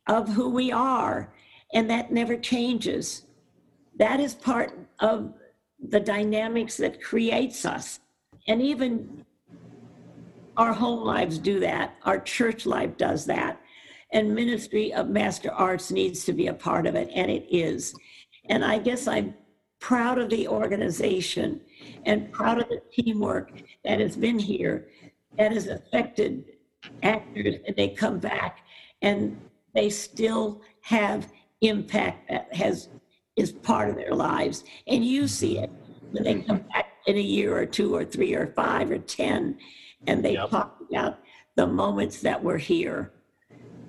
of 0.07 0.29
who 0.29 0.49
we 0.49 0.71
are 0.71 1.35
and 1.75 1.91
that 1.91 2.13
never 2.13 2.37
changes. 2.37 3.25
That 3.99 4.21
is 4.21 4.33
part 4.33 4.79
of 5.01 5.35
the 5.89 5.99
dynamics 5.99 6.77
that 6.77 7.03
creates 7.03 7.65
us. 7.67 7.99
And 8.47 8.63
even 8.63 9.27
our 10.57 10.73
home 10.73 11.05
lives 11.05 11.37
do 11.39 11.59
that, 11.59 11.97
our 12.05 12.21
church 12.21 12.65
life 12.65 12.97
does 12.97 13.27
that. 13.27 13.61
And 14.13 14.33
ministry 14.33 14.95
of 14.95 15.09
master 15.09 15.51
arts 15.51 15.91
needs 15.91 16.25
to 16.27 16.33
be 16.33 16.47
a 16.47 16.55
part 16.55 16.87
of 16.87 16.95
it, 16.95 17.11
and 17.13 17.29
it 17.29 17.45
is. 17.51 17.93
And 18.49 18.65
I 18.65 18.79
guess 18.79 19.09
I'm 19.09 19.35
proud 19.81 20.19
of 20.19 20.31
the 20.31 20.47
organization 20.47 21.61
and 22.05 22.31
proud 22.31 22.61
of 22.61 22.69
the 22.69 22.83
teamwork 22.93 23.51
that 23.85 23.99
has 23.99 24.17
been 24.17 24.39
here 24.39 24.91
that 25.37 25.51
has 25.51 25.67
affected 25.67 26.45
actors 27.03 27.57
and 27.67 27.77
they 27.77 27.89
come 27.89 28.19
back 28.19 28.59
and 29.03 29.41
they 29.75 29.91
still 29.91 30.63
have 30.81 31.31
impact 31.61 32.29
that 32.29 32.53
has 32.55 32.89
is 33.37 33.53
part 33.53 33.91
of 33.91 33.97
their 33.97 34.15
lives 34.15 34.65
and 34.87 35.05
you 35.05 35.29
see 35.29 35.59
it 35.59 35.71
when 36.11 36.23
they 36.25 36.41
come 36.41 36.59
back 36.73 36.87
in 37.07 37.17
a 37.17 37.21
year 37.21 37.57
or 37.57 37.67
two 37.67 37.95
or 37.95 38.05
three 38.05 38.35
or 38.35 38.47
five 38.49 38.91
or 38.91 38.99
ten 38.99 39.57
and 40.07 40.25
they 40.25 40.35
Yep. 40.35 40.51
talk 40.51 40.79
about 40.91 41.19
the 41.57 41.67
moments 41.67 42.21
that 42.21 42.43
were 42.43 42.59
here 42.59 43.13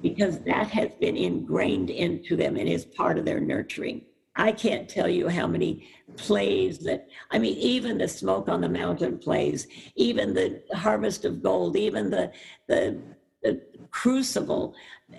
because 0.01 0.39
that 0.42 0.68
has 0.68 0.89
been 1.00 1.18
ingrained 1.18 1.89
into 1.89 2.36
them 2.36 2.56
and 2.58 2.68
is 2.70 2.86
part 2.86 3.18
of 3.18 3.25
their 3.25 3.39
nurturing. 3.39 4.01
I 4.38 4.51
can't 4.51 4.88
tell 4.88 5.10
you 5.10 5.27
how 5.27 5.48
many 5.48 5.88
plays 6.15 6.77
that, 6.79 7.08
I 7.32 7.39
mean, 7.39 7.58
even 7.58 7.98
the 7.98 8.08
Smoke 8.08 8.48
on 8.48 8.62
the 8.62 8.70
Mountain 8.70 9.17
plays, 9.17 9.67
even 9.96 10.34
the 10.34 10.62
Harvest 10.74 11.25
of 11.25 11.41
Gold, 11.41 11.75
even 11.75 12.10
the, 12.10 12.32
the, 12.67 13.00
the 13.41 13.62
Crucible, 13.89 14.75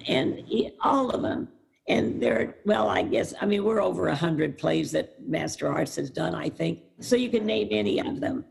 and 0.07 0.41
all 0.83 1.11
of 1.11 1.23
them. 1.23 1.49
And 1.89 2.23
there, 2.23 2.57
well, 2.65 2.89
I 2.89 3.03
guess, 3.03 3.35
I 3.41 3.47
mean, 3.47 3.65
we're 3.65 3.83
over 3.83 4.09
a 4.09 4.15
hundred 4.15 4.57
plays 4.59 4.93
that 4.93 5.21
Master 5.27 5.69
Arts 5.69 5.97
has 5.97 6.11
done, 6.11 6.35
I 6.35 6.49
think. 6.49 6.81
So 7.01 7.17
you 7.17 7.31
can 7.31 7.47
name 7.47 7.69
any 7.71 7.99
of 7.99 8.21
them. 8.21 8.45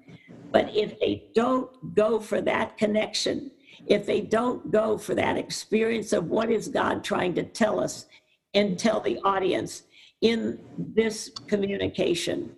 But 0.51 0.75
if 0.75 0.99
they 0.99 1.29
don't 1.35 1.95
go 1.95 2.19
for 2.19 2.41
that 2.41 2.77
connection, 2.77 3.51
if 3.85 4.05
they 4.05 4.21
don't 4.21 4.71
go 4.71 4.97
for 4.97 5.13
that 5.15 5.37
experience 5.37 6.13
of 6.13 6.29
what 6.29 6.49
is 6.49 6.67
God 6.67 7.03
trying 7.03 7.35
to 7.35 7.43
tell 7.43 7.79
us 7.79 8.07
and 8.53 8.77
tell 8.77 8.99
the 8.99 9.19
audience 9.23 9.83
in 10.21 10.59
this 10.77 11.31
communication, 11.47 12.51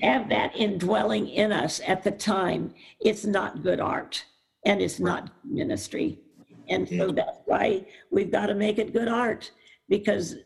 have 0.00 0.28
that 0.28 0.54
indwelling 0.56 1.28
in 1.28 1.52
us 1.52 1.80
at 1.86 2.02
the 2.02 2.10
time, 2.10 2.74
it's 3.00 3.24
not 3.24 3.62
good 3.62 3.80
art 3.80 4.24
and 4.64 4.80
it's 4.80 5.00
not 5.00 5.30
ministry. 5.44 6.18
And 6.68 6.88
so 6.88 7.10
that's 7.12 7.38
why 7.46 7.86
we've 8.10 8.30
got 8.30 8.46
to 8.46 8.54
make 8.54 8.78
it 8.78 8.92
good 8.92 9.08
art 9.08 9.50
because 9.88 10.36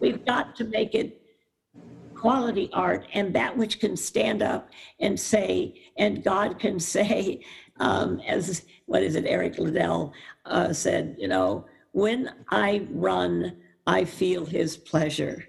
we've 0.00 0.24
got 0.24 0.56
to 0.56 0.64
make 0.64 0.94
it 0.94 1.20
quality 2.14 2.70
art 2.72 3.06
and 3.12 3.34
that 3.34 3.56
which 3.56 3.78
can 3.78 3.96
stand 3.96 4.42
up 4.42 4.70
and 5.00 5.18
say, 5.18 5.74
and 5.98 6.24
God 6.24 6.58
can 6.58 6.80
say, 6.80 7.40
um, 7.78 8.20
as 8.26 8.64
what 8.86 9.02
is 9.02 9.16
it, 9.16 9.24
Eric 9.26 9.58
Liddell 9.58 10.12
uh, 10.46 10.72
said, 10.72 11.16
you 11.18 11.28
know, 11.28 11.66
when 11.92 12.30
I 12.50 12.86
run, 12.90 13.56
I 13.86 14.04
feel 14.04 14.44
his 14.44 14.76
pleasure. 14.76 15.46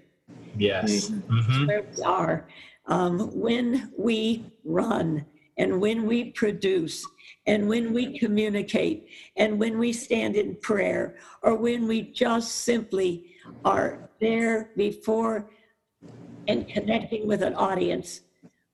Yes. 0.56 1.10
Mhm. 1.10 1.66
Where 1.66 1.84
we 1.96 2.02
are, 2.02 2.48
um, 2.86 3.30
when 3.38 3.92
we 3.98 4.44
run 4.64 5.26
and 5.56 5.80
when 5.80 6.06
we 6.06 6.30
produce 6.30 7.04
and 7.46 7.68
when 7.68 7.92
we 7.92 8.18
communicate 8.18 9.08
and 9.36 9.58
when 9.58 9.78
we 9.78 9.92
stand 9.92 10.36
in 10.36 10.56
prayer 10.56 11.16
or 11.42 11.54
when 11.56 11.88
we 11.88 12.02
just 12.02 12.58
simply 12.62 13.34
are 13.64 14.08
there 14.20 14.70
before 14.76 15.50
and 16.46 16.68
connecting 16.68 17.26
with 17.26 17.42
an 17.42 17.54
audience, 17.54 18.20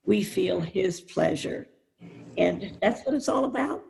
we 0.05 0.23
feel 0.23 0.61
his 0.61 1.01
pleasure. 1.01 1.69
And 2.37 2.77
that's 2.83 3.03
what 3.05 3.15
it's 3.15 3.29
all 3.29 3.47
about. 3.47 3.83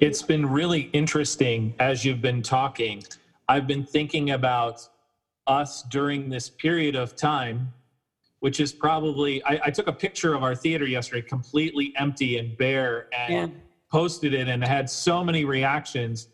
It's 0.00 0.22
been 0.22 0.46
really 0.46 0.82
interesting 0.92 1.74
as 1.78 2.04
you've 2.04 2.22
been 2.22 2.42
talking. 2.42 3.02
I've 3.48 3.66
been 3.66 3.84
thinking 3.84 4.30
about 4.30 4.88
us 5.46 5.82
during 5.90 6.28
this 6.28 6.48
period 6.48 6.96
of 6.96 7.14
time, 7.16 7.72
which 8.40 8.60
is 8.60 8.72
probably, 8.72 9.42
I, 9.44 9.60
I 9.66 9.70
took 9.70 9.86
a 9.86 9.92
picture 9.92 10.34
of 10.34 10.42
our 10.42 10.54
theater 10.54 10.86
yesterday, 10.86 11.22
completely 11.22 11.92
empty 11.96 12.38
and 12.38 12.56
bare, 12.56 13.08
and 13.16 13.52
Yeah. 13.52 13.58
posted 13.90 14.34
it 14.34 14.48
and 14.48 14.64
had 14.64 14.88
so 14.88 15.22
many 15.22 15.44
reactions. 15.44 16.28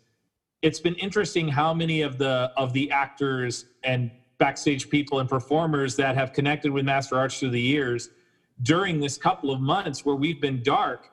It's 0.61 0.79
been 0.79 0.95
interesting 0.95 1.47
how 1.47 1.73
many 1.73 2.01
of 2.01 2.17
the 2.17 2.51
of 2.55 2.71
the 2.73 2.91
actors 2.91 3.65
and 3.83 4.11
backstage 4.37 4.89
people 4.89 5.19
and 5.19 5.29
performers 5.29 5.95
that 5.97 6.15
have 6.15 6.33
connected 6.33 6.71
with 6.71 6.85
Master 6.85 7.15
Arts 7.17 7.39
through 7.39 7.51
the 7.51 7.61
years 7.61 8.09
during 8.63 8.99
this 8.99 9.17
couple 9.17 9.51
of 9.51 9.59
months 9.59 10.05
where 10.05 10.15
we've 10.15 10.39
been 10.41 10.61
dark 10.63 11.11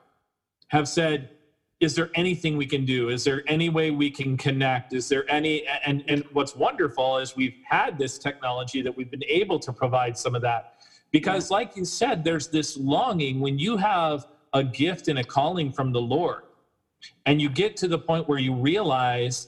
have 0.69 0.87
said, 0.87 1.31
is 1.79 1.95
there 1.95 2.09
anything 2.13 2.57
we 2.57 2.65
can 2.65 2.85
do? 2.85 3.09
Is 3.09 3.23
there 3.23 3.43
any 3.47 3.69
way 3.69 3.91
we 3.91 4.11
can 4.11 4.35
connect? 4.35 4.93
Is 4.93 5.07
there 5.07 5.29
any 5.31 5.65
and 5.85 6.03
and 6.07 6.25
what's 6.33 6.55
wonderful 6.55 7.17
is 7.19 7.35
we've 7.35 7.55
had 7.63 7.97
this 7.97 8.17
technology 8.17 8.81
that 8.81 8.95
we've 8.95 9.09
been 9.09 9.23
able 9.25 9.59
to 9.59 9.71
provide 9.71 10.17
some 10.17 10.35
of 10.35 10.41
that. 10.41 10.81
Because 11.11 11.45
mm-hmm. 11.45 11.53
like 11.53 11.77
you 11.77 11.85
said, 11.85 12.23
there's 12.23 12.49
this 12.49 12.75
longing 12.77 13.39
when 13.39 13.57
you 13.57 13.77
have 13.77 14.27
a 14.53 14.63
gift 14.63 15.07
and 15.07 15.19
a 15.19 15.23
calling 15.23 15.71
from 15.71 15.91
the 15.93 16.01
Lord, 16.01 16.43
and 17.25 17.41
you 17.41 17.49
get 17.49 17.77
to 17.77 17.87
the 17.87 17.97
point 17.97 18.27
where 18.27 18.39
you 18.39 18.53
realize 18.53 19.47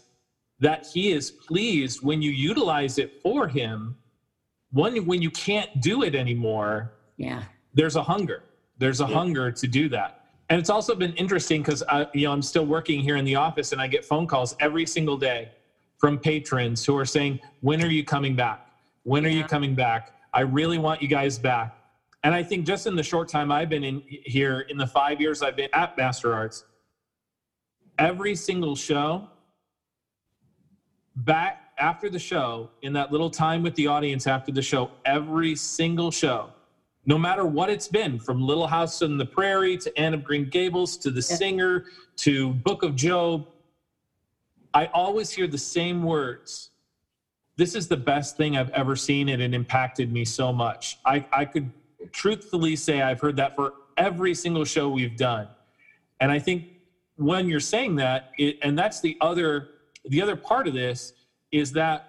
that 0.60 0.88
He 0.88 1.12
is 1.12 1.32
pleased 1.32 2.02
when 2.02 2.22
you 2.22 2.32
utilize 2.32 2.98
it 2.98 3.22
for 3.22 3.48
Him. 3.48 3.98
When 4.72 5.06
when 5.06 5.22
you 5.22 5.32
can't 5.32 5.82
do 5.82 6.04
it 6.04 6.16
anymore, 6.16 6.94
Yeah. 7.18 7.44
there's 7.74 7.98
a 7.98 8.04
hunger. 8.04 8.44
There's 8.78 9.02
a 9.02 9.06
hunger 9.06 9.52
to 9.52 9.68
do 9.68 9.90
that. 9.90 10.21
And 10.52 10.60
it's 10.60 10.70
also 10.70 10.96
been 10.96 11.14
interesting 11.14 11.62
because 11.62 11.82
you 12.14 12.26
know 12.26 12.34
I'm 12.34 12.42
still 12.42 12.66
working 12.66 13.00
here 13.00 13.16
in 13.16 13.24
the 13.24 13.38
office, 13.38 13.72
and 13.72 13.80
I 13.80 13.88
get 13.88 14.04
phone 14.04 14.28
calls 14.28 14.54
every 14.60 14.86
single 14.86 15.16
day 15.16 15.50
from 15.98 16.20
patrons 16.20 16.86
who 16.86 16.98
are 16.98 17.06
saying, 17.06 17.40
"When 17.62 17.82
are 17.82 17.88
you 17.88 18.04
coming 18.04 18.36
back? 18.36 18.68
When 19.04 19.26
are 19.26 19.30
you 19.30 19.46
coming 19.46 19.76
back? 19.76 20.14
I 20.34 20.42
really 20.42 20.78
want 20.78 21.02
you 21.02 21.08
guys 21.08 21.40
back." 21.40 21.78
And 22.26 22.36
I 22.36 22.44
think 22.44 22.68
just 22.68 22.86
in 22.86 22.98
the 22.98 23.02
short 23.02 23.30
time 23.30 23.50
I've 23.50 23.70
been 23.70 23.86
in 23.86 24.04
here, 24.06 24.60
in 24.68 24.76
the 24.78 24.86
five 24.86 25.22
years 25.22 25.42
I've 25.42 25.56
been 25.56 25.70
at 25.72 25.96
Master 25.96 26.34
Arts, 26.34 26.66
every 27.98 28.36
single 28.36 28.76
show, 28.76 29.30
back 31.16 31.72
after 31.78 32.10
the 32.10 32.20
show, 32.20 32.72
in 32.82 32.92
that 32.92 33.10
little 33.10 33.30
time 33.30 33.64
with 33.64 33.76
the 33.76 33.88
audience 33.88 34.28
after 34.28 34.52
the 34.52 34.62
show, 34.62 34.92
every 35.06 35.56
single 35.56 36.12
show, 36.12 36.50
no 37.06 37.18
matter 37.18 37.46
what 37.46 37.70
it's 37.70 37.88
been, 37.88 38.20
from 38.20 38.42
Little 38.42 38.68
House 38.68 39.02
on 39.02 39.18
the 39.18 39.26
Prairie 39.26 39.78
to 39.78 39.98
Anne 39.98 40.14
of 40.14 40.24
Green 40.24 40.46
Gables 40.50 40.98
to 40.98 41.10
The 41.12 41.26
Yeah. 41.30 41.36
Singer 41.38 41.84
to 42.18 42.54
Book 42.54 42.84
of 42.84 42.96
Job, 42.96 43.46
I 44.74 44.88
always 44.94 45.32
hear 45.32 45.48
the 45.48 45.58
same 45.58 46.04
words. 46.04 46.70
This 47.58 47.76
is 47.76 47.88
the 47.88 47.98
best 47.98 48.38
thing 48.38 48.56
I've 48.56 48.70
ever 48.70 48.96
seen, 48.96 49.30
and 49.30 49.42
it 49.42 49.54
impacted 49.54 50.12
me 50.12 50.26
so 50.26 50.54
much. 50.54 50.98
I, 51.06 51.24
I 51.32 51.46
could 51.46 51.72
truthfully 52.12 52.76
say 52.76 53.02
I've 53.02 53.20
heard 53.20 53.36
that 53.38 53.54
for 53.56 53.74
every 53.98 54.34
single 54.34 54.64
show 54.66 54.90
we've 54.90 55.16
done. 55.16 55.48
And 56.20 56.32
I 56.32 56.40
think 56.40 56.64
when 57.18 57.48
you're 57.48 57.60
saying 57.60 57.96
that, 57.96 58.24
it, 58.38 58.58
and 58.62 58.78
that's 58.78 59.02
the 59.02 59.18
other 59.22 59.68
the 60.06 60.22
other 60.22 60.36
part 60.36 60.66
of 60.68 60.74
this 60.74 61.14
is 61.52 61.74
that 61.74 62.02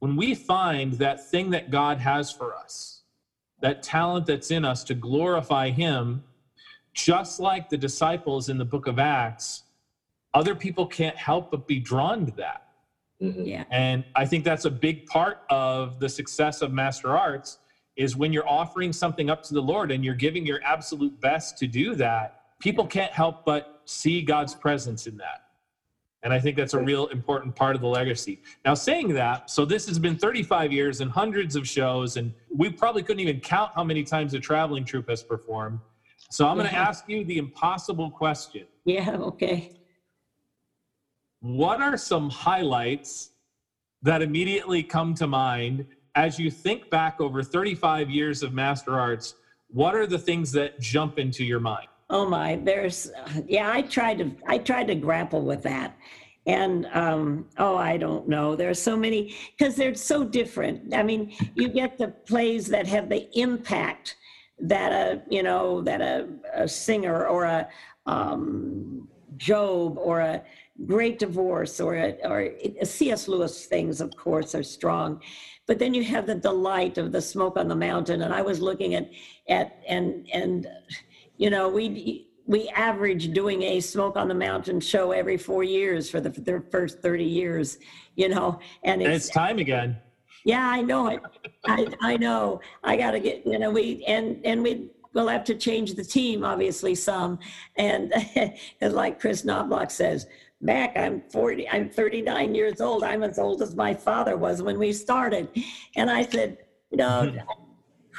when 0.00 0.16
we 0.16 0.34
find 0.34 0.94
that 0.94 1.18
thing 1.18 1.50
that 1.50 1.70
God 1.70 1.98
has 1.98 2.30
for 2.30 2.54
us, 2.54 2.99
that 3.60 3.82
talent 3.82 4.26
that's 4.26 4.50
in 4.50 4.64
us 4.64 4.84
to 4.84 4.94
glorify 4.94 5.70
Him, 5.70 6.22
just 6.94 7.40
like 7.40 7.68
the 7.68 7.76
disciples 7.76 8.48
in 8.48 8.58
the 8.58 8.64
book 8.64 8.86
of 8.86 8.98
Acts, 8.98 9.62
other 10.34 10.54
people 10.54 10.86
can't 10.86 11.16
help 11.16 11.50
but 11.50 11.66
be 11.66 11.78
drawn 11.78 12.26
to 12.26 12.32
that. 12.32 12.62
Mhm. 13.20 13.46
Yeah. 13.46 13.64
And 13.70 14.04
I 14.14 14.24
think 14.24 14.44
that's 14.44 14.64
a 14.64 14.70
big 14.70 15.06
part 15.06 15.42
of 15.50 16.00
the 16.00 16.08
success 16.08 16.62
of 16.62 16.72
Master 16.72 17.16
Arts 17.16 17.58
is 17.96 18.16
when 18.16 18.32
you're 18.32 18.48
offering 18.48 18.92
something 18.92 19.28
up 19.28 19.42
to 19.42 19.54
the 19.54 19.60
Lord 19.60 19.90
and 19.90 20.04
you're 20.04 20.14
giving 20.14 20.46
your 20.46 20.60
absolute 20.64 21.20
best 21.20 21.58
to 21.58 21.66
do 21.66 21.94
that, 21.96 22.40
people 22.60 22.86
can't 22.86 23.12
help 23.12 23.44
but 23.44 23.82
see 23.84 24.22
God's 24.22 24.54
presence 24.54 25.06
in 25.06 25.16
that. 25.18 25.42
And 26.22 26.32
I 26.34 26.38
think 26.38 26.56
that's 26.56 26.74
a 26.74 26.78
real 26.78 27.06
important 27.08 27.56
part 27.56 27.74
of 27.74 27.80
the 27.80 27.88
legacy. 27.88 28.42
Now, 28.64 28.74
saying 28.74 29.14
that, 29.14 29.48
so 29.48 29.64
this 29.64 29.86
has 29.86 29.98
been 29.98 30.16
35 30.16 30.70
years 30.70 31.00
and 31.00 31.10
hundreds 31.10 31.56
of 31.56 31.66
shows, 31.66 32.18
and 32.18 32.32
we 32.54 32.68
probably 32.70 33.02
couldn't 33.02 33.20
even 33.20 33.40
count 33.40 33.72
how 33.74 33.84
many 33.84 34.04
times 34.04 34.32
the 34.32 34.40
traveling 34.40 34.84
troupe 34.84 35.08
has 35.08 35.22
performed. 35.22 35.80
So 36.30 36.46
I'm 36.46 36.56
going 36.56 36.68
to 36.68 36.74
ask 36.74 37.08
you 37.08 37.24
the 37.24 37.38
impossible 37.38 38.10
question. 38.10 38.66
Yeah, 38.84 39.16
okay. 39.16 39.72
What 41.40 41.80
are 41.80 41.96
some 41.96 42.28
highlights 42.28 43.30
that 44.02 44.20
immediately 44.20 44.82
come 44.82 45.14
to 45.14 45.26
mind 45.26 45.86
as 46.14 46.38
you 46.38 46.50
think 46.50 46.90
back 46.90 47.20
over 47.20 47.42
35 47.42 48.10
years 48.10 48.42
of 48.42 48.52
Master 48.52 49.00
Arts? 49.00 49.34
What 49.68 49.94
are 49.94 50.06
the 50.06 50.18
things 50.18 50.52
that 50.52 50.78
jump 50.80 51.18
into 51.18 51.44
your 51.44 51.60
mind? 51.60 51.88
Oh 52.10 52.28
my, 52.28 52.56
there's 52.56 53.10
yeah, 53.46 53.70
I 53.72 53.82
tried 53.82 54.18
to 54.18 54.32
I 54.46 54.58
tried 54.58 54.88
to 54.88 54.96
grapple 54.96 55.42
with 55.42 55.62
that. 55.62 55.96
And 56.46 56.86
um, 56.92 57.46
oh, 57.58 57.76
I 57.76 57.96
don't 57.96 58.28
know. 58.28 58.56
There's 58.56 58.82
so 58.82 58.96
many 58.96 59.36
because 59.56 59.76
they're 59.76 59.94
so 59.94 60.24
different. 60.24 60.92
I 60.94 61.04
mean, 61.04 61.32
you 61.54 61.68
get 61.68 61.98
the 61.98 62.08
plays 62.08 62.66
that 62.68 62.86
have 62.88 63.08
the 63.08 63.28
impact 63.38 64.16
that 64.58 64.92
a 64.92 65.22
you 65.30 65.44
know 65.44 65.80
that 65.82 66.00
a, 66.00 66.28
a 66.52 66.66
singer 66.66 67.26
or 67.26 67.44
a 67.44 67.68
um, 68.06 69.08
Job 69.36 69.96
or 69.96 70.20
a 70.20 70.42
Great 70.86 71.18
Divorce 71.18 71.78
or 71.80 71.94
a, 71.94 72.16
or 72.24 72.40
a 72.80 72.84
C.S. 72.86 73.28
Lewis 73.28 73.66
things, 73.66 74.00
of 74.00 74.16
course, 74.16 74.54
are 74.54 74.62
strong. 74.62 75.20
But 75.66 75.78
then 75.78 75.94
you 75.94 76.02
have 76.04 76.26
the 76.26 76.34
delight 76.34 76.98
of 76.98 77.12
the 77.12 77.22
smoke 77.22 77.56
on 77.56 77.68
the 77.68 77.76
mountain. 77.76 78.22
And 78.22 78.34
I 78.34 78.42
was 78.42 78.60
looking 78.60 78.94
at 78.94 79.08
at 79.48 79.78
and 79.86 80.28
and 80.32 80.66
you 81.40 81.48
know 81.48 81.68
we 81.68 82.28
we 82.46 82.68
average 82.70 83.32
doing 83.32 83.62
a 83.62 83.80
smoke 83.80 84.16
on 84.16 84.28
the 84.28 84.34
mountain 84.34 84.78
show 84.78 85.12
every 85.12 85.38
four 85.38 85.64
years 85.64 86.10
for 86.10 86.20
the, 86.20 86.28
the 86.28 86.62
first 86.70 87.00
30 87.00 87.24
years 87.24 87.78
you 88.14 88.28
know 88.28 88.60
and 88.84 89.02
And 89.02 89.10
it's, 89.12 89.26
it's 89.26 89.34
time 89.34 89.58
again. 89.58 89.96
yeah 90.44 90.68
i 90.68 90.82
know 90.82 91.08
it 91.08 91.20
i 91.66 91.88
i 92.02 92.16
know 92.16 92.60
i 92.84 92.94
gotta 92.96 93.18
get 93.18 93.44
you 93.46 93.58
know 93.58 93.70
we 93.70 94.04
and 94.06 94.40
and 94.44 94.62
we 94.62 94.90
we'll 95.14 95.28
have 95.28 95.44
to 95.44 95.54
change 95.54 95.94
the 95.94 96.04
team 96.04 96.44
obviously 96.44 96.94
some 96.94 97.38
and, 97.76 98.12
and 98.80 98.92
like 98.92 99.18
chris 99.18 99.44
knobloch 99.44 99.90
says 99.90 100.26
Mac, 100.62 100.94
I'm 100.94 101.22
40, 101.32 101.70
I'm 101.70 101.88
39 101.88 102.54
years 102.54 102.82
old. 102.82 103.02
I'm 103.02 103.22
as 103.22 103.38
old 103.38 103.62
as 103.62 103.74
my 103.74 103.94
father 103.94 104.36
was 104.36 104.60
when 104.60 104.78
we 104.78 104.92
started. 104.92 105.48
And 105.96 106.10
I 106.10 106.22
said, 106.22 106.58
no, 106.92 107.32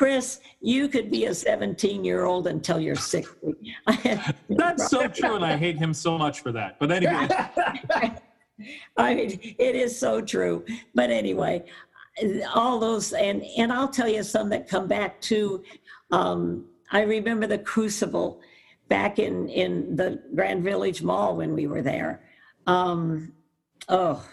Chris, 0.02 0.40
you 0.62 0.88
could 0.88 1.12
be 1.12 1.26
a 1.26 1.36
17 1.36 2.04
year 2.04 2.26
old 2.26 2.48
until 2.48 2.80
you're 2.80 2.96
60. 2.96 3.54
That's 4.50 4.90
so 4.90 5.08
true, 5.08 5.36
and 5.36 5.46
I 5.46 5.56
hate 5.56 5.78
him 5.78 5.94
so 5.94 6.18
much 6.18 6.40
for 6.40 6.52
that. 6.54 6.80
But 6.80 6.92
anyway, 6.92 7.28
I 8.98 9.14
mean, 9.14 9.40
it 9.60 9.76
is 9.76 9.96
so 9.96 10.20
true. 10.20 10.66
But 10.96 11.12
anyway, 11.12 11.66
all 12.56 12.80
those, 12.80 13.14
and, 13.14 13.44
and 13.60 13.72
I'll 13.72 13.90
tell 13.90 14.08
you 14.08 14.24
some 14.24 14.50
that 14.50 14.68
come 14.68 14.88
back 14.88 15.22
to, 15.22 15.64
um, 16.10 16.66
I 16.92 17.02
remember 17.02 17.46
the 17.46 17.60
Crucible 17.60 18.42
back 18.90 19.20
in, 19.20 19.50
in 19.50 19.96
the 19.96 20.20
Grand 20.34 20.64
Village 20.64 21.04
Mall 21.04 21.36
when 21.36 21.54
we 21.54 21.68
were 21.68 21.84
there. 21.84 22.24
Um, 22.66 23.34
oh, 23.88 24.28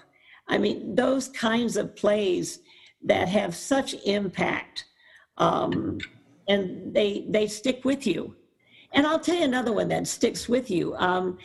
I 0.48 0.56
mean, 0.56 0.94
those 0.94 1.28
kinds 1.28 1.76
of 1.76 1.94
plays 1.94 2.60
that 3.04 3.28
have 3.28 3.54
such 3.54 3.92
impact 4.06 4.86
um, 5.38 5.98
and 6.48 6.94
they 6.94 7.26
they 7.28 7.46
stick 7.46 7.84
with 7.84 8.06
you. 8.06 8.34
And 8.92 9.06
I'll 9.06 9.20
tell 9.20 9.36
you 9.36 9.44
another 9.44 9.72
one 9.72 9.88
that 9.88 10.06
sticks 10.06 10.48
with 10.48 10.70
you. 10.70 10.94
Um, 10.96 11.36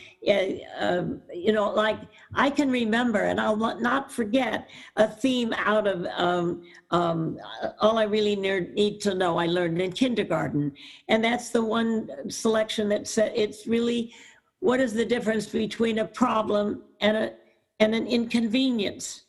um, 0.80 1.22
you 1.34 1.52
know, 1.52 1.72
like 1.72 2.00
I 2.36 2.50
can 2.50 2.72
remember, 2.72 3.20
and 3.20 3.40
I'll 3.40 3.58
not- 3.58 4.12
forget 4.12 4.70
a 4.96 5.08
theme 5.08 5.52
out 5.58 5.86
of 5.86 6.06
um, 6.16 6.64
um, 6.92 7.38
all 7.82 7.98
I 7.98 8.04
really 8.04 8.36
ne- 8.38 8.72
need 8.74 9.02
to 9.02 9.14
know. 9.14 9.38
I 9.38 9.48
learned 9.48 9.82
in 9.82 9.92
kindergarten, 9.92 10.74
and 11.10 11.24
that's 11.24 11.50
the 11.50 11.64
one 11.64 12.10
selection 12.30 12.88
that 12.90 13.08
said 13.08 13.34
it's 13.36 13.68
really 13.68 14.14
what 14.60 14.80
is 14.80 14.94
the 14.94 15.06
difference 15.06 15.48
between 15.48 16.00
a 16.00 16.06
problem 16.06 16.84
and 17.02 17.18
a 17.18 17.34
and 17.82 17.94
an 17.94 18.08
inconvenience, 18.08 19.26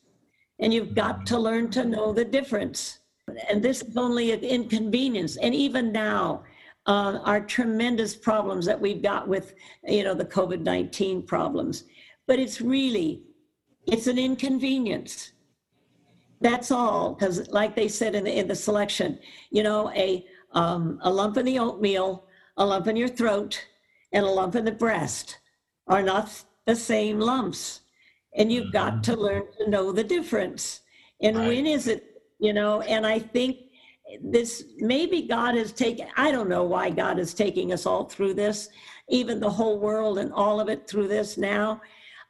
and 0.60 0.72
you've 0.72 0.94
got 0.94 1.26
to 1.26 1.38
learn 1.38 1.68
to 1.70 1.84
know 1.84 2.12
the 2.12 2.24
difference. 2.24 3.00
And 3.48 3.62
this 3.62 3.82
is 3.82 3.96
only 3.96 4.32
an 4.32 4.40
inconvenience, 4.40 5.36
and 5.36 5.54
even 5.54 5.92
now 5.92 6.44
uh, 6.86 7.18
our 7.24 7.40
tremendous 7.40 8.14
problems 8.14 8.66
that 8.66 8.80
we've 8.80 9.02
got 9.02 9.26
with, 9.26 9.54
you 9.84 10.04
know, 10.04 10.14
the 10.14 10.24
COVID-19 10.24 11.26
problems. 11.26 11.84
But 12.26 12.38
it's 12.38 12.60
really, 12.60 13.22
it's 13.86 14.06
an 14.06 14.18
inconvenience. 14.18 15.32
That's 16.40 16.70
all, 16.70 17.14
because 17.14 17.48
like 17.48 17.74
they 17.74 17.88
said 17.88 18.14
in 18.14 18.24
the, 18.24 18.38
in 18.38 18.48
the 18.48 18.54
selection, 18.54 19.18
you 19.50 19.62
know, 19.62 19.90
a, 19.92 20.26
um, 20.52 20.98
a 21.02 21.10
lump 21.10 21.38
in 21.38 21.46
the 21.46 21.58
oatmeal, 21.58 22.26
a 22.58 22.66
lump 22.66 22.86
in 22.86 22.96
your 22.96 23.08
throat, 23.08 23.66
and 24.12 24.24
a 24.24 24.28
lump 24.30 24.54
in 24.54 24.64
the 24.64 24.72
breast 24.72 25.38
are 25.86 26.02
not 26.02 26.44
the 26.66 26.76
same 26.76 27.18
lumps. 27.18 27.80
And 28.36 28.52
you've 28.52 28.72
got 28.72 29.02
to 29.04 29.16
learn 29.16 29.44
to 29.58 29.70
know 29.70 29.92
the 29.92 30.04
difference. 30.04 30.80
And 31.22 31.36
Right. 31.36 31.48
when 31.48 31.66
is 31.66 31.86
it, 31.86 32.13
you 32.44 32.52
know, 32.52 32.82
and 32.82 33.06
I 33.06 33.18
think 33.18 33.56
this 34.22 34.64
maybe 34.76 35.22
God 35.22 35.54
has 35.54 35.72
taken, 35.72 36.08
I 36.16 36.30
don't 36.30 36.48
know 36.48 36.64
why 36.64 36.90
God 36.90 37.18
is 37.18 37.32
taking 37.32 37.72
us 37.72 37.86
all 37.86 38.04
through 38.04 38.34
this, 38.34 38.68
even 39.08 39.40
the 39.40 39.50
whole 39.50 39.78
world 39.78 40.18
and 40.18 40.30
all 40.30 40.60
of 40.60 40.68
it 40.68 40.86
through 40.86 41.08
this 41.08 41.38
now. 41.38 41.80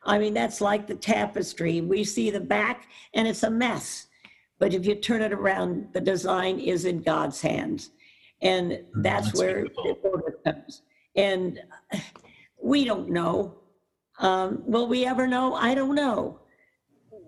I 0.05 0.18
mean, 0.18 0.33
that's 0.33 0.61
like 0.61 0.87
the 0.87 0.94
tapestry. 0.94 1.81
We 1.81 2.05
see 2.05 2.31
the 2.31 2.40
back 2.40 2.87
and 3.14 3.27
it's 3.27 3.42
a 3.42 3.50
mess. 3.50 4.07
But 4.61 4.72
if 4.72 4.87
you 4.87 4.94
turn 4.94 5.20
it 5.20 5.33
around, 5.33 5.88
the 5.92 6.00
design 6.00 6.61
is 6.61 6.85
in 6.85 7.03
God's 7.03 7.40
hands. 7.40 7.90
And 8.40 8.85
that's 9.03 9.27
that's 9.27 9.38
where 9.38 9.62
beautiful. 9.62 9.98
the 10.00 10.09
order 10.09 10.38
comes. 10.44 10.83
And 11.16 11.59
we 12.62 12.85
don't 12.85 13.11
know. 13.11 13.57
Um, 14.20 14.62
will 14.64 14.87
we 14.87 15.07
ever 15.07 15.27
know? 15.27 15.55
I 15.55 15.74
don't 15.74 15.96
know. 15.96 16.38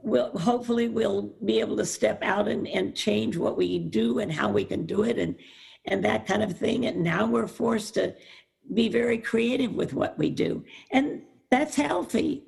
We'll, 0.07 0.31
hopefully 0.39 0.89
we'll 0.89 1.35
be 1.45 1.59
able 1.59 1.77
to 1.79 1.85
step 1.85 2.23
out 2.23 2.47
and, 2.47 2.69
and 2.69 2.95
change 2.95 3.37
what 3.37 3.57
we 3.57 3.81
do 3.81 4.21
and 4.21 4.33
how 4.33 4.49
we 4.49 4.65
can 4.65 4.87
do 4.87 5.03
it 5.03 5.19
and, 5.19 5.35
and 5.85 6.05
that 6.05 6.29
kind 6.29 6.45
of 6.45 6.57
thing. 6.57 6.87
And 6.87 7.03
now 7.03 7.27
we're 7.27 7.49
forced 7.49 7.95
to 7.95 8.15
be 8.73 8.89
very 8.89 9.19
creative 9.19 9.75
with 9.75 9.95
what 9.95 10.17
we 10.17 10.31
do. 10.31 10.65
And 10.93 11.23
that's 11.51 11.75
healthy. 11.75 12.45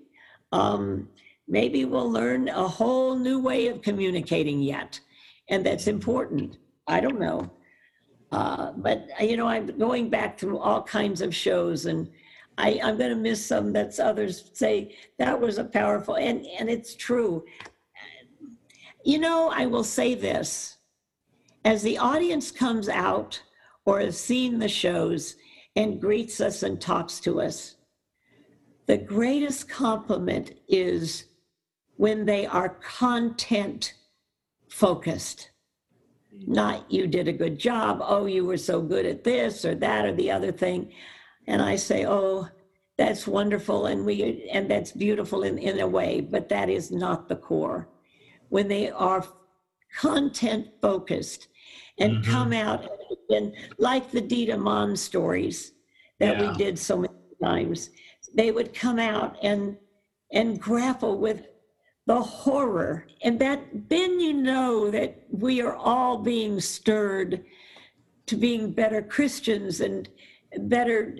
Um, 0.53 1.09
maybe 1.49 1.85
we'll 1.85 2.09
learn 2.09 2.49
a 2.49 2.68
whole 2.68 3.16
new 3.16 3.40
way 3.40 3.66
of 3.66 3.83
communicating 3.83 4.62
yet. 4.62 5.01
And 5.49 5.66
that's 5.66 5.88
important. 5.88 6.59
I 6.87 7.01
don't 7.01 7.18
know. 7.18 7.51
Uh, 8.31 8.71
but 8.77 9.09
you 9.21 9.37
know, 9.37 9.49
I'm 9.49 9.66
going 9.79 10.11
back 10.11 10.38
through 10.38 10.59
all 10.59 10.85
kinds 10.85 11.23
of 11.23 11.35
shows 11.35 11.87
and 11.87 12.09
I, 12.59 12.81
I'm 12.83 12.99
going 12.99 13.11
to 13.11 13.16
miss 13.16 13.44
some 13.44 13.73
that's 13.73 13.99
others 13.99 14.51
say 14.53 14.97
that 15.18 15.40
was 15.40 15.59
a 15.59 15.64
powerful, 15.64 16.16
and, 16.16 16.44
and 16.59 16.68
it's 16.68 16.97
true. 16.97 17.44
You 19.05 19.18
know, 19.18 19.51
I 19.55 19.66
will 19.66 19.85
say 19.85 20.14
this 20.14 20.79
as 21.64 21.83
the 21.83 21.99
audience 21.99 22.51
comes 22.51 22.88
out 22.88 23.40
or 23.85 24.01
has 24.01 24.18
seen 24.18 24.59
the 24.59 24.68
shows 24.68 25.37
and 25.77 26.01
greets 26.01 26.40
us 26.40 26.62
and 26.62 26.81
talks 26.81 27.21
to 27.21 27.40
us, 27.40 27.77
the 28.87 28.99
greatest 28.99 29.68
compliment 29.68 30.53
is 30.68 31.27
when 31.97 32.25
they 32.25 32.47
are 32.47 32.71
content 32.71 33.94
focused. 34.68 35.51
Not 36.47 36.90
you 36.90 37.07
did 37.07 37.29
a 37.29 37.33
good 37.33 37.59
job, 37.59 38.01
oh, 38.03 38.27
you 38.27 38.44
were 38.44 38.57
so 38.57 38.81
good 38.81 39.07
at 39.07 39.25
this 39.25 39.64
or 39.64 39.75
that 39.77 40.07
or 40.07 40.14
the 40.14 40.31
other 40.31 40.53
thing. 40.53 40.92
And 41.48 41.62
I 41.62 41.76
say, 41.76 42.04
oh, 42.06 42.46
that's 42.98 43.26
wonderful 43.26 43.87
and 43.87 44.04
we 44.04 44.48
and 44.52 44.70
that's 44.70 44.92
beautiful 44.92 45.44
in, 45.44 45.56
in 45.58 45.80
a 45.80 45.87
way, 45.87 46.20
but 46.20 46.48
that 46.50 46.68
is 46.68 46.90
not 46.90 47.28
the 47.28 47.37
core. 47.37 47.88
When 48.50 48.68
they 48.68 48.90
are 48.90 49.24
content 49.96 50.68
focused 50.82 51.48
and 51.98 52.18
Mhm. 52.18 52.24
come 52.24 52.52
out 52.52 52.87
and 53.30 53.54
like 53.78 54.11
the 54.11 54.20
Dita 54.20 54.56
Mon 54.58 54.94
stories 54.96 55.72
that 56.18 56.34
Yeah. 56.38 56.50
we 56.52 56.58
did 56.58 56.78
so 56.78 56.98
many 56.98 57.14
times, 57.42 57.90
they 58.34 58.50
would 58.50 58.74
come 58.74 58.98
out 58.98 59.37
and 59.42 59.76
and 60.30 60.61
grapple 60.61 61.16
with 61.18 61.46
the 62.04 62.20
horror. 62.20 63.06
And 63.22 63.38
that 63.38 63.61
then 63.88 64.20
you 64.20 64.34
know 64.34 64.90
that 64.90 65.22
we 65.30 65.62
are 65.62 65.74
all 65.74 66.18
being 66.18 66.61
stirred 66.61 67.44
to 68.26 68.37
being 68.37 68.72
better 68.72 69.00
Christians 69.00 69.80
and 69.80 70.08
better 70.56 71.14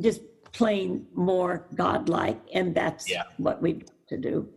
just 0.00 0.22
plain 0.52 1.06
more 1.14 1.66
godlike 1.74 2.40
and 2.54 2.74
that's 2.74 3.10
Yeah. 3.10 3.24
what 3.38 3.62
got 3.62 3.82
to 4.08 4.16
do 4.16 4.48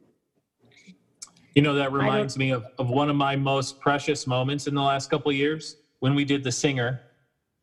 you 1.55 1.61
know 1.61 1.75
that 1.75 1.91
reminds 1.91 2.37
me 2.37 2.49
of, 2.51 2.65
of 2.79 2.89
one 2.89 3.09
of 3.09 3.15
my 3.15 3.35
most 3.35 3.79
precious 3.79 4.25
moments 4.25 4.65
in 4.67 4.73
the 4.73 4.81
last 4.81 5.09
couple 5.09 5.29
of 5.29 5.37
years 5.37 5.77
when 5.99 6.15
we 6.15 6.25
did 6.25 6.43
The 6.43 6.51
Singer, 6.51 6.99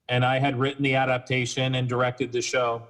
and 0.08 0.24
I 0.24 0.38
had 0.38 0.56
written 0.58 0.82
the 0.82 0.94
adaptation 0.94 1.74
and 1.74 1.88
directed 1.88 2.32
the 2.32 2.40
show. 2.40 2.82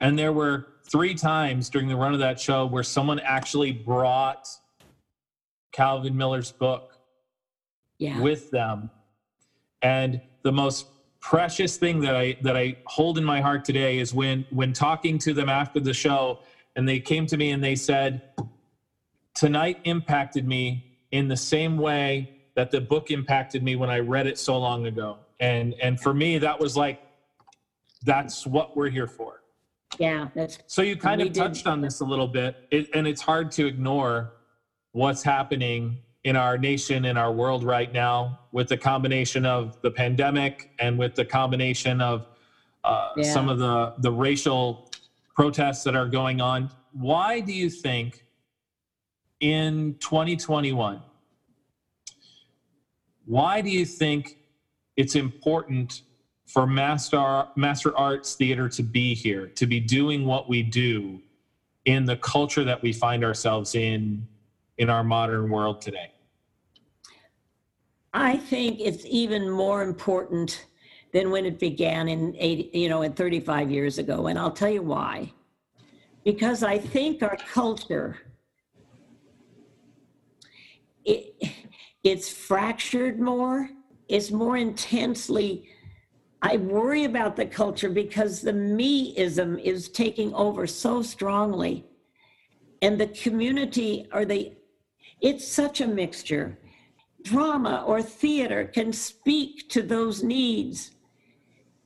And 0.00 0.18
there 0.18 0.32
were 0.32 0.66
three 0.88 1.14
times 1.14 1.68
during 1.70 1.88
the 1.88 1.96
run 1.96 2.12
of 2.12 2.20
that 2.20 2.38
show 2.38 2.66
where 2.66 2.82
someone 2.82 3.18
actually 3.20 3.72
brought 3.72 4.48
Calvin 5.72 6.16
Miller's 6.16 6.52
book 6.52 6.98
Yeah. 7.98 8.20
with 8.20 8.50
them. 8.50 8.90
And 9.82 10.20
the 10.42 10.52
most 10.52 10.86
precious 11.24 11.78
thing 11.78 12.00
that 12.00 12.14
I 12.14 12.36
that 12.42 12.54
I 12.54 12.76
hold 12.86 13.16
in 13.16 13.24
my 13.24 13.40
heart 13.40 13.64
today 13.64 13.98
is 13.98 14.12
when 14.12 14.44
when 14.50 14.74
talking 14.74 15.16
to 15.20 15.32
them 15.32 15.48
after 15.48 15.80
the 15.80 15.94
show 15.94 16.38
and 16.76 16.86
they 16.86 17.00
came 17.00 17.24
to 17.28 17.38
me 17.38 17.50
and 17.52 17.64
they 17.64 17.74
said 17.76 18.20
tonight 19.34 19.78
impacted 19.84 20.46
me 20.46 20.84
in 21.12 21.26
the 21.26 21.36
same 21.36 21.78
way 21.78 22.28
that 22.56 22.70
the 22.70 22.78
book 22.80 23.10
impacted 23.10 23.62
me 23.62 23.74
when 23.74 23.88
I 23.88 24.00
read 24.00 24.26
it 24.26 24.36
so 24.36 24.58
long 24.58 24.84
ago. 24.84 25.16
And 25.40 25.74
and 25.80 25.98
for 25.98 26.12
me 26.12 26.36
that 26.38 26.60
was 26.60 26.76
like 26.76 26.98
that's 28.04 28.46
what 28.46 28.76
we're 28.76 28.90
here 28.90 29.06
for. 29.06 29.40
yeah, 29.98 30.28
that's 30.34 30.58
So 30.66 30.82
you 30.82 30.94
kind 30.94 31.22
of 31.22 31.28
did- 31.32 31.40
touched 31.40 31.66
on 31.66 31.80
this 31.80 32.00
a 32.00 32.04
little 32.04 32.28
bit, 32.28 32.54
it, 32.70 32.86
and 32.92 33.06
it's 33.06 33.22
hard 33.22 33.50
to 33.52 33.64
ignore 33.66 34.34
what's 34.92 35.22
happening 35.22 35.96
in 36.24 36.36
our 36.36 36.56
nation, 36.56 37.04
in 37.04 37.16
our 37.16 37.32
world 37.32 37.62
right 37.62 37.92
now, 37.92 38.38
with 38.50 38.68
the 38.68 38.76
combination 38.76 39.44
of 39.44 39.80
the 39.82 39.90
pandemic 39.90 40.70
and 40.78 40.98
with 40.98 41.14
the 41.14 41.24
combination 41.24 42.00
of 42.00 42.26
uh, 42.82 43.12
Yeah. 43.16 43.24
some 43.32 43.48
of 43.48 43.58
the 43.58 43.92
the 43.98 44.10
racial 44.10 44.90
protests 45.34 45.84
that 45.84 45.94
are 45.94 46.06
going 46.08 46.40
on. 46.40 46.70
Why 46.92 47.40
do 47.40 47.52
you 47.52 47.70
think 47.70 48.24
in 49.40 49.94
2021? 50.00 51.02
Why 53.26 53.60
do 53.60 53.70
you 53.70 53.84
think 53.86 54.36
it's 54.96 55.14
important 55.14 56.02
for 56.46 56.66
master 56.66 57.44
master 57.56 57.96
arts 57.96 58.34
theater 58.34 58.68
to 58.68 58.82
be 58.82 59.14
here 59.14 59.48
to 59.48 59.66
be 59.66 59.80
doing 59.80 60.24
what 60.26 60.48
we 60.48 60.62
do 60.62 61.20
in 61.86 62.04
the 62.04 62.16
culture 62.16 62.64
that 62.64 62.82
we 62.82 62.92
find 62.92 63.24
ourselves 63.24 63.74
in 63.74 64.26
in 64.78 64.90
our 64.90 65.02
modern 65.02 65.48
world 65.48 65.80
today 65.80 66.10
I 68.14 68.36
think 68.36 68.78
it's 68.78 69.04
even 69.06 69.50
more 69.50 69.82
important 69.82 70.66
than 71.12 71.30
when 71.30 71.44
it 71.44 71.58
began 71.58 72.08
in 72.08 72.36
80, 72.38 72.70
you 72.72 72.88
know, 72.88 73.02
in 73.02 73.12
35 73.12 73.72
years 73.72 73.98
ago. 73.98 74.28
And 74.28 74.38
I'll 74.38 74.52
tell 74.52 74.70
you 74.70 74.82
why. 74.82 75.32
Because 76.24 76.62
I 76.62 76.78
think 76.78 77.24
our 77.24 77.36
culture, 77.52 78.18
it, 81.04 81.34
it's 82.04 82.30
fractured 82.30 83.18
more, 83.18 83.68
it's 84.08 84.30
more 84.30 84.56
intensely. 84.56 85.68
I 86.40 86.58
worry 86.58 87.04
about 87.04 87.34
the 87.34 87.46
culture 87.46 87.90
because 87.90 88.40
the 88.40 88.52
me-ism 88.52 89.58
is 89.58 89.88
taking 89.88 90.32
over 90.34 90.68
so 90.68 91.02
strongly. 91.02 91.84
And 92.80 93.00
the 93.00 93.08
community 93.08 94.06
or 94.12 94.24
the, 94.24 94.52
it's 95.20 95.46
such 95.46 95.80
a 95.80 95.86
mixture 95.86 96.58
drama 97.24 97.82
or 97.86 98.02
theater 98.02 98.64
can 98.64 98.92
speak 98.92 99.68
to 99.70 99.82
those 99.82 100.22
needs 100.22 100.92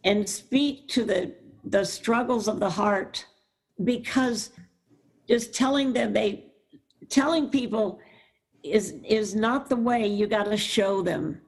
and 0.05 0.29
speak 0.29 0.88
to 0.88 1.05
the 1.05 1.35
the 1.64 1.85
struggles 1.85 2.48
of 2.48 2.61
the 2.61 2.70
heart 2.70 3.24
because 3.85 4.51
just 5.29 5.55
telling 5.55 5.92
them 5.92 6.12
they 6.12 6.44
telling 7.09 7.48
people 7.48 8.01
is 8.62 8.96
is 9.07 9.35
not 9.35 9.68
the 9.68 9.77
way 9.77 10.07
you 10.07 10.27
got 10.27 10.44
to 10.44 10.57
show 10.57 11.03
them. 11.03 11.40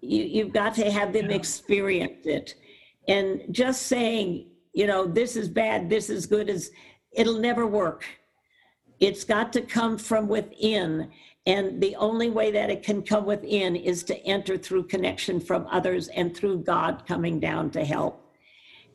You 0.00 0.22
you've 0.22 0.52
got 0.52 0.74
to 0.76 0.90
have 0.90 1.12
them 1.12 1.30
experience 1.30 2.24
it. 2.24 2.54
And 3.08 3.42
just 3.50 3.82
saying 3.82 4.46
you 4.72 4.86
know 4.86 5.06
this 5.06 5.36
is 5.36 5.48
bad 5.48 5.90
this 5.90 6.08
is 6.10 6.26
good 6.26 6.48
is 6.48 6.70
it'll 7.12 7.38
never 7.38 7.66
work. 7.66 8.04
It's 9.00 9.24
got 9.24 9.52
to 9.52 9.60
come 9.60 9.98
from 9.98 10.26
within 10.28 11.10
and 11.46 11.80
the 11.80 11.94
only 11.96 12.28
way 12.28 12.50
that 12.50 12.70
it 12.70 12.82
can 12.82 13.02
come 13.02 13.24
within 13.24 13.76
is 13.76 14.02
to 14.04 14.16
enter 14.26 14.58
through 14.58 14.82
connection 14.88 15.38
from 15.38 15.66
others 15.70 16.08
and 16.08 16.36
through 16.36 16.58
God 16.64 17.04
coming 17.06 17.38
down 17.38 17.70
to 17.70 17.84
help. 17.84 18.34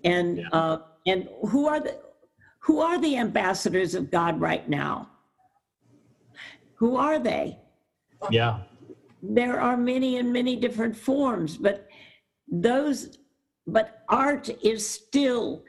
And 0.04 0.40
Yeah. 0.40 0.50
uh, 0.52 0.78
and 1.08 1.30
who 1.50 1.68
are 1.68 1.80
the 1.80 1.98
who 2.60 2.80
are 2.80 3.00
the 3.00 3.18
ambassadors 3.18 3.96
of 3.96 4.12
God 4.12 4.40
right 4.40 4.68
now? 4.70 5.10
Who 6.76 6.96
are 6.96 7.18
they? 7.20 7.58
yeah 8.30 8.60
There 9.24 9.60
are 9.60 9.78
many 9.78 10.18
and 10.18 10.32
many 10.32 10.56
different 10.56 10.96
forms, 10.96 11.58
but 11.58 11.88
those 12.48 13.18
but 13.66 14.04
art 14.10 14.50
is 14.64 14.88
still 14.88 15.64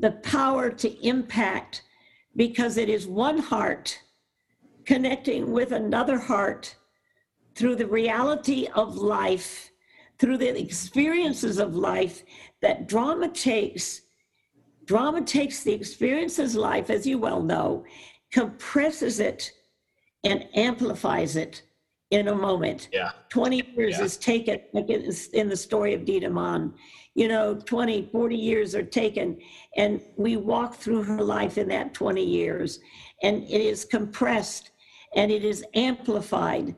the 0.00 0.12
power 0.12 0.70
to 0.70 0.88
impact 1.06 1.82
because 2.36 2.76
it 2.76 2.88
is 2.88 3.06
one 3.06 3.38
heart 3.38 3.98
connecting 4.86 5.50
with 5.52 5.72
another 5.72 6.18
heart 6.18 6.74
through 7.54 7.76
the 7.76 7.86
reality 7.86 8.68
of 8.74 8.96
life, 8.96 9.70
through 10.18 10.38
the 10.38 10.58
experiences 10.60 11.58
of 11.58 11.74
life 11.74 12.22
that 12.62 12.88
drama 12.88 13.28
takes. 13.28 14.02
Drama 14.84 15.22
takes 15.22 15.62
the 15.62 15.72
experiences 15.72 16.54
of 16.54 16.60
life, 16.62 16.90
as 16.90 17.06
you 17.06 17.18
well 17.18 17.42
know, 17.42 17.84
compresses 18.32 19.20
it 19.20 19.50
and 20.24 20.46
amplifies 20.54 21.36
it 21.36 21.62
in 22.10 22.28
a 22.28 22.34
moment. 22.34 22.88
yeah 22.92 23.10
20 23.28 23.62
years 23.76 23.98
Yeah. 23.98 24.04
is 24.04 24.16
taken, 24.16 24.60
like 24.72 24.88
in 24.88 25.48
the 25.48 25.56
story 25.56 25.94
of 25.94 26.32
Mon. 26.32 26.74
You 27.16 27.28
know, 27.28 27.54
20, 27.54 28.08
40 28.12 28.36
years 28.36 28.74
are 28.74 28.82
taken, 28.84 29.38
and 29.76 30.00
we 30.16 30.36
walk 30.36 30.74
through 30.76 31.02
her 31.04 31.22
life 31.22 31.58
in 31.58 31.68
that 31.68 31.94
20 31.94 32.24
years, 32.24 32.80
and 33.22 33.42
it 33.44 33.60
is 33.60 33.84
compressed 33.84 34.70
and 35.14 35.30
it 35.30 35.44
is 35.44 35.64
amplified. 35.74 36.74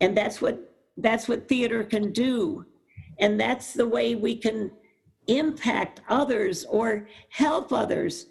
And 0.00 0.16
that's 0.16 0.40
what 0.40 0.74
that's 0.96 1.28
what 1.28 1.48
theater 1.48 1.84
can 1.84 2.12
do. 2.12 2.64
And 3.18 3.38
that's 3.38 3.72
the 3.72 3.86
way 3.86 4.14
we 4.14 4.36
can 4.36 4.70
impact 5.26 6.00
others 6.08 6.64
or 6.64 7.08
help 7.28 7.72
others 7.72 8.26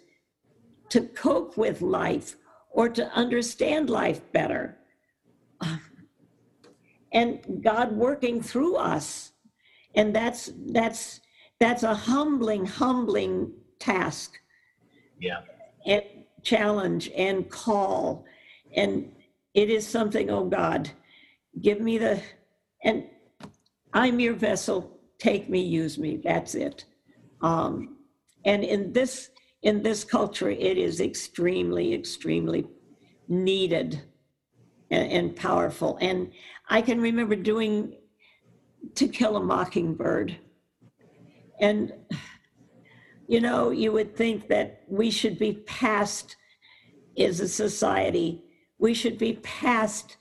to 0.90 1.02
cope 1.02 1.56
with 1.56 1.80
life 1.80 2.36
or 2.70 2.88
to 2.88 3.10
understand 3.12 3.88
life 3.88 4.20
better 4.32 4.78
and 7.12 7.62
God 7.62 7.92
working 7.92 8.42
through 8.42 8.76
us. 8.76 9.32
And 9.94 10.14
that's 10.14 10.50
that's 10.66 11.20
that's 11.60 11.82
a 11.82 11.94
humbling, 11.94 12.66
humbling 12.66 13.52
task 13.78 14.38
yeah 15.20 15.40
and 15.86 16.02
challenge 16.42 17.10
and 17.16 17.48
call. 17.50 18.24
And 18.74 19.12
it 19.58 19.70
is 19.70 19.84
something, 19.84 20.30
oh 20.30 20.44
God, 20.44 20.88
give 21.60 21.80
me 21.80 21.98
the 21.98 22.22
and 22.84 23.04
I'm 23.92 24.20
your 24.20 24.34
vessel. 24.34 25.00
Take 25.18 25.50
me, 25.50 25.60
use 25.60 25.98
me. 25.98 26.20
That's 26.22 26.54
it. 26.54 26.84
Um, 27.40 27.96
and 28.44 28.62
in 28.62 28.92
this 28.92 29.30
in 29.62 29.82
this 29.82 30.04
culture, 30.04 30.50
it 30.50 30.78
is 30.78 31.00
extremely, 31.00 31.92
extremely 31.92 32.68
needed 33.26 34.00
and, 34.92 35.10
and 35.10 35.36
powerful. 35.36 35.98
And 36.00 36.30
I 36.68 36.80
can 36.80 37.00
remember 37.00 37.34
doing 37.34 37.96
To 38.94 39.08
Kill 39.08 39.36
a 39.36 39.42
Mockingbird. 39.42 40.36
And, 41.60 41.92
you 43.26 43.40
know, 43.40 43.70
you 43.70 43.90
would 43.90 44.14
think 44.14 44.46
that 44.48 44.84
we 44.86 45.10
should 45.10 45.36
be 45.36 45.54
past, 45.66 46.36
as 47.18 47.40
a 47.40 47.48
society, 47.48 48.44
we 48.78 48.94
should 48.94 49.18
be 49.18 49.34
past 49.34 50.16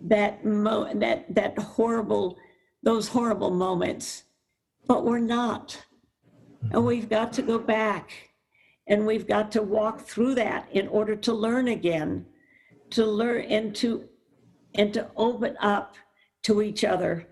that 0.00 0.44
mo- 0.44 0.92
that 0.94 1.32
that 1.34 1.58
horrible 1.58 2.36
those 2.82 3.08
horrible 3.08 3.50
moments. 3.50 4.24
But 4.86 5.04
we're 5.04 5.20
not. 5.20 5.84
And 6.62 6.72
mm-hmm. 6.72 6.86
we've 6.86 7.08
got 7.08 7.32
to 7.34 7.42
go 7.42 7.58
back 7.58 8.30
and 8.88 9.06
we've 9.06 9.26
got 9.26 9.52
to 9.52 9.62
walk 9.62 10.00
through 10.00 10.34
that 10.36 10.68
in 10.72 10.88
order 10.88 11.14
to 11.16 11.32
learn 11.32 11.68
again 11.68 12.26
to 12.90 13.06
learn 13.06 13.44
and 13.44 13.74
to 13.76 14.08
and 14.74 14.92
to 14.94 15.08
open 15.16 15.56
up 15.60 15.94
to 16.42 16.62
each 16.62 16.84
other. 16.84 17.26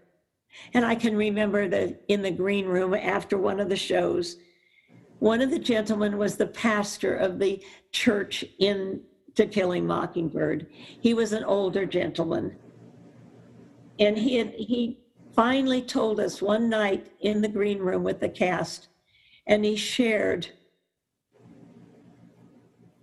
And 0.75 0.85
i 0.85 0.95
can 0.95 1.17
remember 1.17 1.69
that 1.69 2.03
in 2.09 2.23
the 2.23 2.31
green 2.31 2.67
room 2.67 2.93
after 2.95 3.39
one 3.39 3.61
of 3.61 3.69
the 3.69 3.77
shows 3.77 4.37
one 5.21 5.43
of 5.43 5.51
the 5.51 5.59
gentlemen 5.59 6.17
was 6.17 6.37
the 6.37 6.47
pastor 6.47 7.15
of 7.15 7.39
the 7.39 7.63
church 7.93 8.45
in 8.59 9.03
to 9.35 9.47
killing 9.47 9.87
mockingbird. 9.87 10.67
He 11.01 11.15
was 11.15 11.33
an 11.33 11.45
older 11.45 11.87
gentleman. 11.87 12.57
And 13.99 14.17
he 14.17 14.37
had 14.37 14.55
he 14.55 14.99
finally 15.35 15.83
told 15.83 16.19
us 16.19 16.43
one 16.43 16.69
night 16.69 17.13
in 17.21 17.41
the 17.41 17.49
green 17.49 17.79
room 17.79 18.03
with 18.03 18.21
the 18.21 18.29
cast 18.29 18.89
and 19.47 19.65
he 19.65 19.77
shared. 19.77 20.49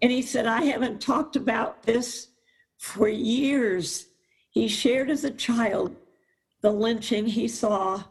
And 0.02 0.12
he 0.12 0.22
said 0.22 0.46
i 0.46 0.64
haven't 0.64 1.02
talked 1.02 1.36
about 1.36 1.84
this 1.84 2.30
for 2.78 3.08
years. 3.08 4.08
He 4.52 4.68
shared 4.68 5.10
as 5.10 5.24
a 5.24 5.32
child 5.32 5.96
the 6.62 6.72
lynching 6.72 7.26
he 7.26 7.48
saw. 7.48 8.04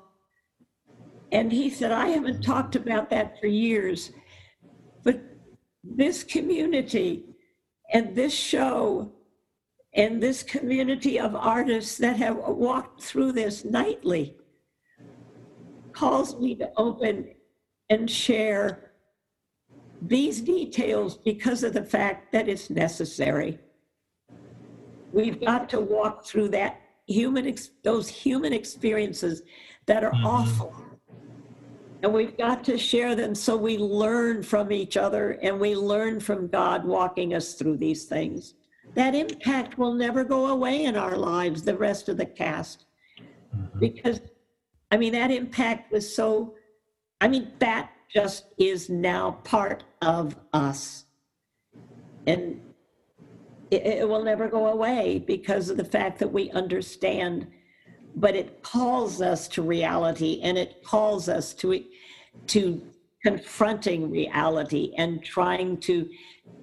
And 1.33 1.53
he 1.53 1.71
said 1.71 1.93
i 1.93 2.09
haven't 2.09 2.43
talked 2.43 2.77
about 2.77 3.11
that 3.11 3.41
for 3.41 3.47
years. 3.47 4.13
But 5.03 5.21
this 5.83 6.23
community 6.25 7.36
and 7.93 8.15
this 8.15 8.35
show 8.35 9.13
and 9.95 10.23
this 10.23 10.43
community 10.43 11.19
of 11.19 11.35
artists 11.35 11.97
that 11.99 12.17
have 12.17 12.37
walked 12.37 13.03
through 13.03 13.33
this 13.33 13.65
nightly 13.65 14.37
calls 15.93 16.39
me 16.39 16.55
to 16.55 16.71
open 16.77 17.29
and 17.89 18.11
share 18.11 18.93
these 20.03 20.41
details 20.43 21.17
because 21.17 21.63
of 21.63 21.73
the 21.73 21.83
fact 21.85 22.33
that 22.33 22.49
it's 22.49 22.69
necessary. 22.69 23.59
We've 25.13 25.41
got 25.41 25.71
to 25.71 25.81
walk 25.81 26.27
through 26.27 26.49
that 26.51 26.81
human, 27.07 27.47
ex- 27.47 27.71
those 27.83 28.09
human 28.09 28.53
experiences 28.53 29.43
that 29.87 30.05
are 30.05 30.13
Mhm. 30.13 30.25
awful. 30.25 30.75
And 32.07 32.15
we've 32.15 32.39
got 32.39 32.63
to 32.67 32.79
share 32.79 33.17
them 33.17 33.35
so 33.35 33.57
we 33.57 33.79
learn 33.79 34.45
from 34.45 34.71
each 34.71 34.97
other 34.97 35.41
and 35.43 35.59
we 35.59 35.75
learn 35.75 36.21
from 36.21 36.47
God 36.47 36.85
walking 36.85 37.35
us 37.35 37.55
through 37.55 37.79
these 37.79 38.05
things. 38.05 38.55
That 38.95 39.17
impact 39.17 39.77
will 39.77 39.93
never 39.93 40.23
go 40.23 40.47
away 40.47 40.85
in 40.85 40.95
our 40.95 41.17
lives, 41.17 41.65
the 41.65 41.77
rest 41.77 42.09
of 42.09 42.17
the 42.17 42.25
cast. 42.25 42.85
Mm-hmm. 43.53 43.81
Because, 43.81 44.21
I 44.93 44.99
mean, 44.99 45.15
that 45.15 45.33
impact 45.33 45.91
was 45.91 46.15
so, 46.15 46.55
I 47.21 47.27
mean, 47.27 47.51
that 47.59 47.91
just 48.09 48.55
is 48.57 48.89
now 48.89 49.41
part 49.43 49.83
of 50.01 50.37
us. 50.53 51.07
And 52.29 52.61
it, 53.73 53.85
it 53.85 54.09
will 54.09 54.23
never 54.23 54.47
go 54.47 54.69
away 54.69 55.25
because 55.27 55.71
of 55.71 55.77
the 55.77 55.85
fact 55.85 56.21
that 56.21 56.33
we 56.33 56.53
understand 56.53 57.49
but 58.17 58.35
it 58.35 58.63
calls 58.63 59.21
us 59.21 59.47
to 59.47 59.63
reality 59.63 60.41
and 60.43 60.57
it 60.57 60.83
calls 60.83 61.29
us 61.29 61.53
to 61.55 61.85
to 62.47 62.83
confronting 63.23 64.11
reality 64.11 64.93
and 64.97 65.23
trying 65.23 65.77
to 65.77 66.09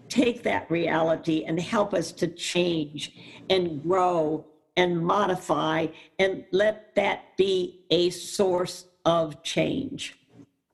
take 0.10 0.44
that 0.44 0.70
reality 0.72 1.44
and 1.46 1.60
help 1.60 1.94
us 1.94 2.12
to 2.12 2.28
change 2.28 3.12
and 3.50 3.84
grow 3.84 4.46
and 4.78 5.06
modify 5.06 5.86
and 6.20 6.46
let 6.52 6.96
that 6.96 7.36
be 7.38 7.86
a 7.92 8.10
source 8.10 8.86
of 9.06 9.44
change 9.44 10.16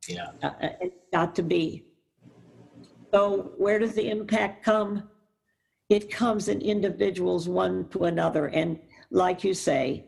Yeah. 0.08 0.30
uh, 0.44 0.52
uh, 0.62 0.70
it's 0.82 0.96
got 1.12 1.36
to 1.36 1.44
be. 1.44 1.86
So 3.14 3.54
where 3.58 3.80
does 3.80 3.94
the 3.94 4.10
impact 4.10 4.64
come? 4.64 5.10
It 5.90 6.12
comes 6.12 6.50
in 6.50 6.62
individuals 6.62 7.50
one 7.50 7.90
to 7.90 8.04
another, 8.04 8.48
and 8.48 8.80
like 9.10 9.44
you 9.44 9.56
say, 9.56 10.06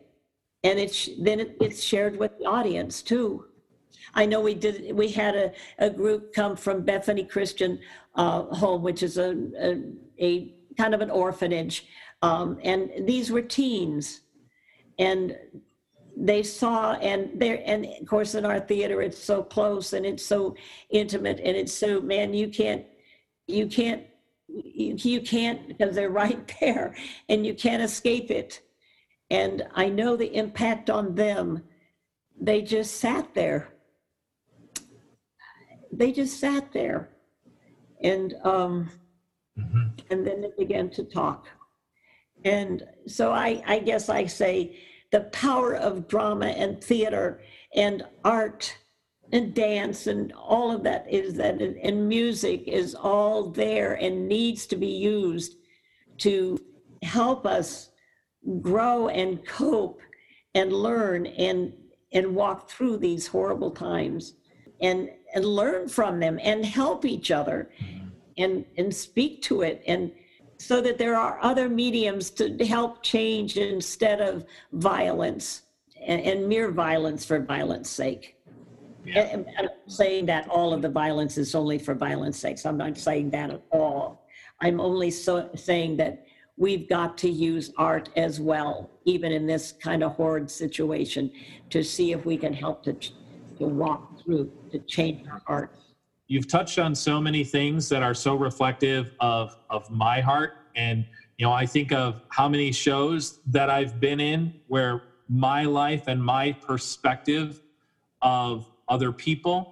and 0.64 0.78
it's 0.78 1.08
then 1.18 1.40
it, 1.40 1.56
it's 1.60 1.82
shared 1.82 2.18
with 2.18 2.38
the 2.38 2.46
audience 2.46 3.02
too. 3.02 3.46
I 4.14 4.26
know 4.26 4.40
we 4.40 4.54
did. 4.54 4.94
We 4.94 5.08
had 5.08 5.34
a, 5.34 5.52
a 5.78 5.90
group 5.90 6.34
come 6.34 6.56
from 6.56 6.82
Bethany 6.82 7.24
Christian 7.24 7.78
uh, 8.14 8.42
Home, 8.42 8.82
which 8.82 9.02
is 9.02 9.16
a, 9.18 9.36
a, 9.58 9.82
a 10.18 10.54
kind 10.76 10.94
of 10.94 11.00
an 11.00 11.10
orphanage, 11.10 11.86
um, 12.20 12.58
and 12.62 12.90
these 13.06 13.30
were 13.30 13.42
teens, 13.42 14.20
and 14.98 15.36
they 16.16 16.42
saw 16.42 16.92
and 16.94 17.40
there 17.40 17.62
and 17.64 17.86
of 17.86 18.06
course 18.06 18.34
in 18.34 18.44
our 18.44 18.60
theater 18.60 19.00
it's 19.00 19.18
so 19.18 19.42
close 19.42 19.94
and 19.94 20.04
it's 20.04 20.24
so 20.24 20.54
intimate 20.90 21.40
and 21.42 21.56
it's 21.56 21.72
so 21.72 22.00
man 22.02 22.34
you 22.34 22.48
can't 22.48 22.84
you 23.46 23.66
can't 23.66 24.04
you, 24.46 24.94
you 24.98 25.20
can't 25.22 25.68
because 25.68 25.94
they're 25.94 26.10
right 26.24 26.54
there 26.60 26.94
and 27.30 27.46
you 27.46 27.54
can't 27.54 27.82
escape 27.82 28.30
it 28.30 28.60
and 29.32 29.66
i 29.74 29.88
know 29.88 30.16
the 30.16 30.34
impact 30.36 30.88
on 30.90 31.14
them 31.14 31.62
they 32.40 32.62
just 32.62 32.96
sat 33.00 33.34
there 33.34 33.62
they 35.92 36.10
just 36.12 36.38
sat 36.38 36.72
there 36.72 37.00
and 38.02 38.34
um 38.44 38.90
Mhm. 39.58 40.00
and 40.10 40.26
then 40.26 40.40
they 40.40 40.52
began 40.56 40.88
to 40.90 41.04
talk. 41.04 41.46
And 42.44 42.84
so 43.06 43.32
I, 43.32 43.62
I 43.66 43.78
guess 43.78 44.08
I 44.08 44.26
say 44.26 44.78
the 45.10 45.20
power 45.32 45.74
of 45.74 46.08
drama 46.08 46.46
and 46.46 46.82
theater 46.82 47.42
and 47.74 48.04
art 48.24 48.76
and 49.32 49.54
dance 49.54 50.06
and 50.06 50.32
all 50.32 50.70
of 50.74 50.82
that 50.84 51.06
is 51.08 51.34
that 51.34 51.60
and 51.60 52.08
music 52.08 52.64
is 52.66 52.94
all 52.94 53.50
there 53.50 53.94
and 53.94 54.28
needs 54.28 54.66
to 54.66 54.76
be 54.76 54.88
used 54.88 55.56
to 56.18 56.58
help 57.02 57.46
us 57.46 57.90
grow 58.60 59.08
and 59.08 59.44
cope 59.46 60.00
and 60.54 60.72
learn 60.72 61.26
and 61.26 61.72
and 62.12 62.34
walk 62.34 62.68
through 62.68 62.98
these 62.98 63.26
horrible 63.26 63.70
times 63.70 64.34
and 64.80 65.08
and 65.34 65.44
learn 65.44 65.88
from 65.88 66.20
them 66.20 66.38
and 66.42 66.64
help 66.64 67.04
each 67.04 67.30
other 67.30 67.70
and 68.38 68.64
and 68.76 68.94
speak 68.94 69.42
to 69.42 69.62
it 69.62 69.82
and 69.86 70.12
so 70.58 70.80
that 70.80 70.98
there 70.98 71.16
are 71.16 71.38
other 71.42 71.68
mediums 71.68 72.30
to 72.30 72.56
help 72.64 73.02
change 73.02 73.56
instead 73.56 74.20
of 74.20 74.44
violence 74.72 75.62
and, 76.06 76.20
and 76.20 76.48
mere 76.48 76.70
violence 76.70 77.24
for 77.24 77.38
violence 77.40 77.88
sake 77.88 78.36
Yeah. 79.04 79.22
and, 79.22 79.46
and 79.56 79.68
I'm 79.68 79.90
saying 79.90 80.26
that 80.26 80.48
all 80.48 80.72
of 80.72 80.82
the 80.82 80.88
violence 80.88 81.38
is 81.38 81.54
only 81.54 81.78
for 81.78 81.94
violence 81.94 82.38
sake 82.38 82.58
so 82.58 82.68
i'm 82.68 82.76
not 82.76 82.98
saying 82.98 83.30
that 83.30 83.50
at 83.50 83.62
all 83.70 84.26
i'm 84.60 84.80
only 84.80 85.10
so 85.10 85.48
saying 85.54 85.96
that 85.98 86.26
we've 86.56 86.88
got 86.88 87.16
to 87.18 87.30
use 87.30 87.70
art 87.78 88.08
as 88.16 88.40
well 88.40 88.90
even 89.04 89.32
in 89.32 89.46
this 89.46 89.72
kind 89.82 90.02
of 90.02 90.12
horrid 90.12 90.50
situation 90.50 91.30
to 91.70 91.82
see 91.82 92.12
if 92.12 92.24
we 92.24 92.36
can 92.36 92.52
help 92.52 92.82
to 92.84 92.92
to 92.94 93.66
walk 93.66 94.02
through 94.22 94.50
to 94.70 94.78
change 94.80 95.20
our 95.30 95.40
art 95.46 95.70
you've 96.28 96.46
touched 96.48 96.78
on 96.78 96.94
so 96.94 97.20
many 97.20 97.44
things 97.44 97.88
that 97.88 98.02
are 98.02 98.14
so 98.14 98.34
reflective 98.34 99.10
of 99.20 99.56
of 99.70 99.88
my 99.90 100.20
heart 100.20 100.52
and 100.76 101.04
you 101.38 101.46
know 101.46 101.52
i 101.52 101.66
think 101.66 101.92
of 101.92 102.20
how 102.30 102.48
many 102.48 102.70
shows 102.72 103.38
that 103.46 103.70
i've 103.70 103.98
been 104.00 104.20
in 104.20 104.52
where 104.66 105.00
my 105.28 105.64
life 105.64 106.02
and 106.06 106.22
my 106.22 106.54
perspective 106.60 107.60
of 108.22 108.64
other 108.88 109.12
people 109.12 109.68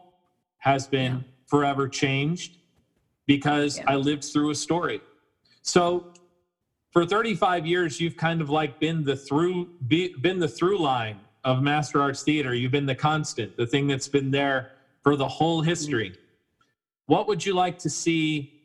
has 0.58 0.86
been 0.88 1.12
Yeah. 1.12 1.20
forever 1.46 1.88
changed 1.88 2.58
because 3.26 3.76
Yeah. 3.78 3.84
i 3.88 3.96
lived 3.96 4.24
through 4.24 4.50
a 4.50 4.54
story 4.54 5.02
so 5.62 6.04
for 6.90 7.07
35 7.07 7.66
years 7.66 8.00
you've 8.00 8.16
kind 8.16 8.40
of 8.40 8.50
like 8.50 8.79
been 8.81 9.05
the 9.05 9.16
through 9.16 9.68
be, 9.88 10.14
been 10.20 10.38
the 10.38 10.48
through 10.48 10.79
line 10.79 11.18
of 11.44 11.62
master 11.62 12.00
arts 12.00 12.22
theater 12.22 12.55
you've 12.55 12.72
been 12.72 12.87
the 12.87 12.94
constant 12.94 13.57
the 13.57 13.66
thing 13.66 13.87
that's 13.87 14.09
been 14.09 14.31
there 14.31 14.72
for 15.03 15.16
the 15.16 15.29
whole 15.29 15.62
history 15.62 16.14
what 17.07 17.26
would 17.26 17.44
you 17.44 17.55
like 17.55 17.79
to 17.79 17.90
see 17.90 18.61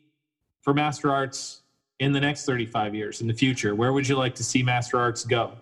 for 0.60 0.74
master 0.74 1.10
arts 1.10 1.62
in 1.98 2.12
the 2.12 2.20
next 2.20 2.44
35 2.44 2.94
years 2.94 3.20
in 3.20 3.26
the 3.26 3.34
future 3.34 3.74
where 3.74 3.92
would 3.92 4.06
you 4.06 4.16
like 4.16 4.34
to 4.34 4.44
see 4.44 4.62
master 4.62 4.98
arts 4.98 5.24
go 5.24 5.52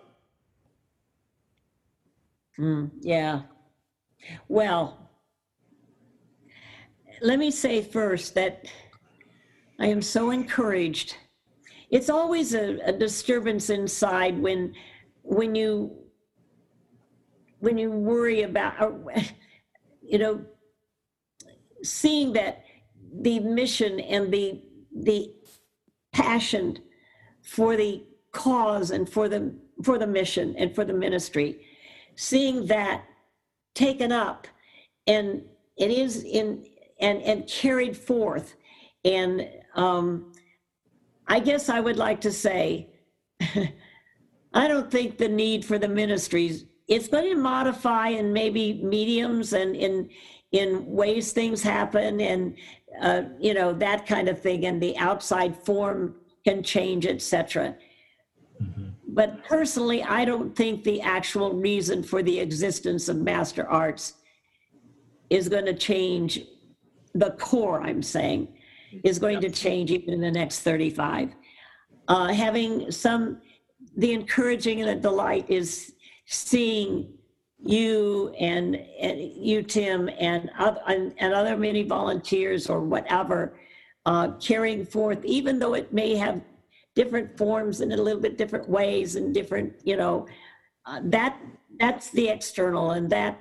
Mm, 2.57 2.89
yeah. 3.01 3.41
Well, 4.47 5.09
let 7.21 7.39
me 7.39 7.51
say 7.51 7.81
first 7.81 8.35
that 8.35 8.65
I 9.79 9.87
am 9.87 10.01
so 10.01 10.31
encouraged. 10.31 11.17
It's 11.89 12.09
always 12.09 12.53
a, 12.53 12.79
a 12.85 12.91
disturbance 12.91 13.69
inside 13.69 14.39
when 14.39 14.73
when 15.21 15.55
you 15.55 15.95
when 17.59 17.77
you 17.77 17.91
worry 17.91 18.43
about 18.43 18.79
uh, 18.81 19.21
you 20.01 20.17
know 20.17 20.45
seeing 21.83 22.33
that 22.33 22.63
the 23.21 23.39
mission 23.39 23.99
and 23.99 24.33
the 24.33 24.61
the 24.93 25.31
passion 26.13 26.77
for 27.41 27.75
the 27.75 28.03
cause 28.31 28.91
and 28.91 29.09
for 29.09 29.29
the 29.29 29.53
for 29.83 29.97
the 29.97 30.07
mission 30.07 30.55
and 30.57 30.73
for 30.73 30.85
the 30.85 30.93
ministry 30.93 31.59
seeing 32.15 32.65
that 32.65 33.03
taken 33.73 34.11
up 34.11 34.47
and 35.07 35.41
it 35.77 35.91
is 35.91 36.23
in 36.23 36.65
and 36.99 37.21
and 37.21 37.47
carried 37.47 37.95
forth 37.95 38.55
and 39.03 39.47
um 39.75 40.31
i 41.27 41.39
guess 41.39 41.69
i 41.69 41.79
would 41.79 41.97
like 41.97 42.21
to 42.21 42.31
say 42.31 42.87
i 44.53 44.67
don't 44.67 44.91
think 44.91 45.17
the 45.17 45.27
need 45.27 45.63
for 45.63 45.77
the 45.77 45.87
ministries 45.87 46.65
it's 46.87 47.07
going 47.07 47.29
to 47.29 47.41
modify 47.41 48.09
in 48.09 48.31
maybe 48.31 48.81
mediums 48.83 49.53
and 49.53 49.75
in 49.75 50.09
in 50.51 50.85
ways 50.85 51.31
things 51.31 51.61
happen 51.61 52.21
and 52.21 52.55
uh, 53.01 53.23
you 53.39 53.53
know 53.53 53.73
that 53.73 54.05
kind 54.05 54.29
of 54.29 54.41
thing 54.41 54.65
and 54.65 54.81
the 54.81 54.97
outside 54.97 55.55
form 55.55 56.15
can 56.45 56.63
change 56.63 57.05
etc 57.05 57.75
but 59.15 59.45
personally, 59.45 60.03
I 60.03 60.25
don't 60.25 60.53
think 60.53 60.83
the 60.83 60.99
actual 60.99 61.53
reason 61.53 62.03
for 62.03 62.21
the 62.21 62.37
existence 62.37 63.07
of 63.07 63.15
master 63.15 63.65
arts 63.65 64.15
is 65.29 65.47
going 65.47 65.65
to 65.65 65.73
change. 65.73 66.41
The 67.13 67.31
core, 67.31 67.81
I'm 67.81 68.03
saying, 68.03 68.54
is 69.03 69.19
going 69.19 69.41
to 69.41 69.49
change 69.49 69.91
even 69.91 70.13
in 70.13 70.21
the 70.21 70.31
next 70.31 70.61
35. 70.61 71.35
Uh, 72.07 72.27
having 72.33 72.91
some, 72.91 73.41
the 73.97 74.13
encouraging 74.13 74.81
and 74.81 74.89
the 74.89 75.01
delight 75.01 75.45
is 75.49 75.93
seeing 76.25 77.13
you 77.59 78.33
and, 78.39 78.75
and 78.99 79.19
you, 79.19 79.63
Tim, 79.63 80.09
and, 80.19 80.51
and, 80.87 81.13
and 81.17 81.33
other 81.33 81.57
many 81.57 81.83
volunteers 81.83 82.69
or 82.69 82.81
whatever 82.81 83.57
uh, 84.05 84.29
carrying 84.39 84.85
forth, 84.85 85.23
even 85.25 85.57
though 85.57 85.73
it 85.73 85.91
may 85.91 86.15
have 86.15 86.41
different 86.95 87.37
forms 87.37 87.81
and 87.81 87.91
a 87.91 88.01
little 88.01 88.21
bit 88.21 88.37
different 88.37 88.69
ways 88.69 89.15
and 89.15 89.33
different, 89.33 89.73
you 89.83 89.97
know, 89.97 90.27
uh, 90.85 91.01
that 91.03 91.37
that's 91.79 92.09
the 92.11 92.29
external, 92.29 92.91
and 92.91 93.09
that 93.09 93.39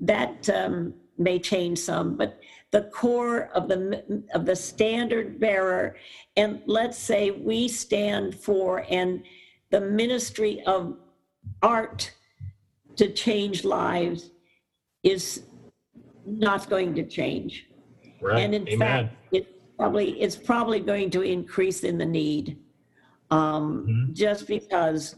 that 0.00 0.48
um, 0.50 0.94
may 1.18 1.38
change 1.38 1.78
some, 1.78 2.16
but 2.16 2.38
the 2.72 2.82
core 2.84 3.50
of 3.54 3.68
the 3.68 4.24
of 4.34 4.44
the 4.44 4.56
standard 4.56 5.38
bearer, 5.38 5.96
and 6.36 6.62
let's 6.66 6.98
say 6.98 7.30
we 7.30 7.68
stand 7.68 8.34
for 8.34 8.84
and 8.90 9.22
the 9.70 9.80
ministry 9.80 10.62
of 10.66 10.96
art 11.62 12.10
to 12.96 13.10
change 13.12 13.64
lives 13.64 14.30
is 15.02 15.44
not 16.26 16.68
going 16.68 16.94
to 16.94 17.04
change. 17.04 17.68
Right. 18.20 18.40
And 18.42 18.54
in 18.54 18.68
Amen. 18.68 18.78
fact, 18.78 19.14
it 19.32 19.76
probably, 19.76 20.20
it's 20.20 20.36
probably 20.36 20.80
going 20.80 21.10
to 21.10 21.22
increase 21.22 21.84
in 21.84 21.98
the 21.98 22.06
need. 22.06 22.58
Um, 23.30 23.86
Mhm. 23.88 24.12
just 24.12 24.46
because, 24.46 25.16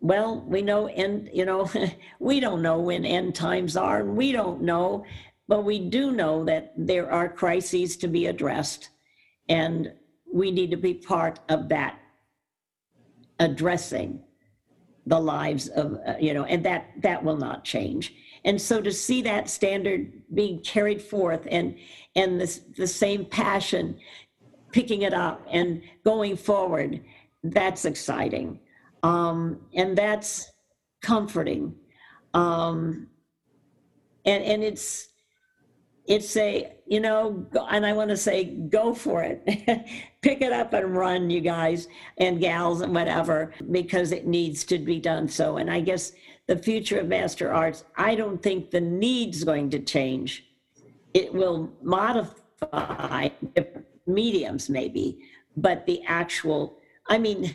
well, 0.00 0.44
we 0.46 0.62
know, 0.62 0.86
and, 0.86 1.28
you 1.32 1.44
know, 1.44 1.68
we 2.20 2.38
don't 2.40 2.62
know 2.62 2.78
when 2.80 3.04
end 3.04 3.34
times 3.34 3.76
are, 3.76 4.00
and 4.00 4.16
we 4.16 4.30
don't 4.32 4.62
know, 4.62 5.04
but 5.52 5.66
we 5.66 5.78
do 5.78 6.12
know 6.12 6.46
that 6.46 6.72
there 6.78 7.12
are 7.12 7.28
crises 7.28 7.98
to 7.98 8.08
be 8.08 8.24
addressed. 8.24 8.88
And 9.50 9.92
we 10.32 10.50
need 10.50 10.70
to 10.70 10.78
be 10.78 10.94
part 10.94 11.40
of 11.50 11.68
that 11.68 11.98
addressing 13.38 14.22
the 15.04 15.20
lives 15.20 15.68
of, 15.68 15.98
uh, 16.06 16.14
you 16.18 16.32
know, 16.32 16.44
and 16.44 16.64
that, 16.64 16.92
that 17.02 17.22
will 17.22 17.36
not 17.36 17.64
change. 17.64 18.14
And 18.46 18.58
so 18.58 18.80
to 18.80 18.90
see 18.90 19.20
that 19.24 19.50
standard 19.50 20.22
being 20.32 20.60
carried 20.60 21.02
forth 21.02 21.46
and, 21.50 21.76
and 22.16 22.40
this, 22.40 22.62
the 22.78 22.86
same 22.86 23.26
passion, 23.26 23.98
picking 24.70 25.02
it 25.02 25.12
up 25.12 25.46
and 25.50 25.82
going 26.02 26.38
forward, 26.38 27.04
that's 27.44 27.84
exciting. 27.84 28.58
Um, 29.02 29.60
and 29.74 29.98
that's 29.98 30.50
comforting. 31.02 31.74
Um, 32.32 33.08
and, 34.24 34.42
and 34.44 34.64
it's, 34.64 35.11
it's 36.06 36.36
a, 36.36 36.72
you 36.86 37.00
know, 37.00 37.46
and 37.70 37.86
I 37.86 37.92
want 37.92 38.10
to 38.10 38.16
say, 38.16 38.44
go 38.44 38.92
for 38.92 39.22
it. 39.22 39.44
Pick 40.22 40.40
it 40.40 40.52
up 40.52 40.72
and 40.72 40.96
run, 40.96 41.30
you 41.30 41.40
guys 41.40 41.88
and 42.18 42.40
gals 42.40 42.80
and 42.80 42.94
whatever, 42.94 43.52
because 43.70 44.12
it 44.12 44.26
needs 44.26 44.64
to 44.64 44.78
be 44.78 44.98
done 44.98 45.28
so. 45.28 45.56
And 45.58 45.70
I 45.70 45.80
guess 45.80 46.12
the 46.46 46.56
future 46.56 46.98
of 46.98 47.06
master 47.06 47.52
arts, 47.52 47.84
I 47.96 48.14
don't 48.14 48.42
think 48.42 48.70
the 48.70 48.80
need's 48.80 49.44
going 49.44 49.70
to 49.70 49.78
change. 49.78 50.44
It 51.14 51.32
will 51.32 51.72
modify 51.82 53.28
mediums 54.06 54.68
maybe, 54.68 55.18
but 55.56 55.86
the 55.86 56.02
actual, 56.06 56.78
I 57.08 57.18
mean, 57.18 57.54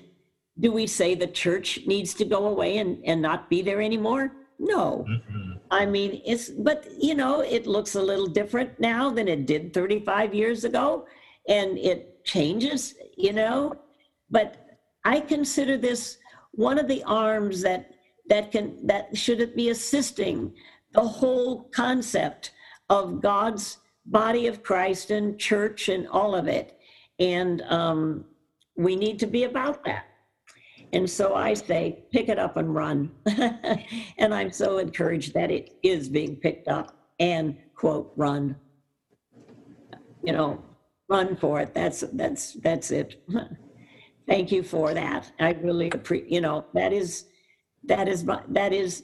do 0.60 0.72
we 0.72 0.88
say 0.88 1.16
the 1.16 1.28
church 1.28 1.80
needs 1.86 2.14
to 2.16 2.26
go 2.26 2.48
away 2.48 2.78
and, 2.78 3.04
and 3.06 3.22
not 3.22 3.50
be 3.50 3.62
there 3.62 3.82
anymore? 3.82 4.32
No. 4.60 5.06
Mhm. 5.08 5.60
I 5.70 5.86
mean, 5.86 6.22
it's, 6.26 6.50
but 6.50 6.88
you 6.98 7.14
know, 7.16 7.42
it 7.42 7.68
looks 7.68 7.96
a 7.96 8.02
little 8.02 8.28
different 8.28 8.80
now 8.80 9.10
than 9.10 9.28
it 9.28 9.46
did 9.46 9.74
35 9.74 10.34
years 10.34 10.64
ago, 10.64 11.06
and 11.48 11.78
it 11.78 12.24
changes, 12.24 12.96
you 13.16 13.34
know. 13.34 13.76
But 14.30 14.56
I 15.06 15.20
consider 15.20 15.78
this 15.78 16.18
one 16.52 16.80
of 16.80 16.88
the 16.88 17.04
arms 17.04 17.62
that 17.62 17.92
that 18.30 18.52
can 18.52 18.86
that 18.88 19.16
should 19.16 19.56
be 19.56 19.70
assisting 19.70 20.54
the 20.94 21.02
whole 21.02 21.64
concept 21.66 22.52
of 22.90 23.22
God's 23.22 23.78
body 24.06 24.48
of 24.48 24.64
Christ 24.64 25.12
and 25.12 25.38
church 25.40 25.90
and 25.90 26.08
all 26.08 26.34
of 26.36 26.48
it, 26.48 26.78
and 27.20 27.62
um, 27.64 28.26
we 28.76 28.96
need 28.96 29.20
to 29.20 29.28
be 29.28 29.44
about 29.44 29.84
that. 29.86 30.07
And 30.94 31.10
so 31.10 31.36
I 31.36 31.54
say, 31.54 32.04
pick 32.12 32.30
it 32.30 32.40
up 32.40 32.58
and 32.58 32.74
run. 32.74 33.12
and 34.18 34.34
I'm 34.34 34.52
so 34.52 34.78
encouraged 34.78 35.34
that 35.34 35.52
it 35.52 35.78
is 35.84 36.08
being 36.08 36.36
picked 36.36 36.68
up 36.68 36.98
and 37.20 37.58
quote 37.76 38.14
run. 38.16 38.56
You 40.24 40.34
know, 40.34 40.64
run 41.10 41.36
for 41.36 41.60
it. 41.60 41.74
That's 41.74 42.04
that's 42.14 42.54
that's 42.54 42.92
it. 42.92 43.24
Thank 44.28 44.52
you 44.52 44.64
for 44.64 44.94
that. 44.94 45.32
I 45.40 45.52
really 45.54 45.90
appreciate. 45.90 46.32
You 46.32 46.42
know, 46.42 46.66
that 46.74 46.92
is 46.94 47.26
that 47.84 48.08
is 48.08 48.24
my 48.24 48.42
that 48.50 48.74
is. 48.74 49.04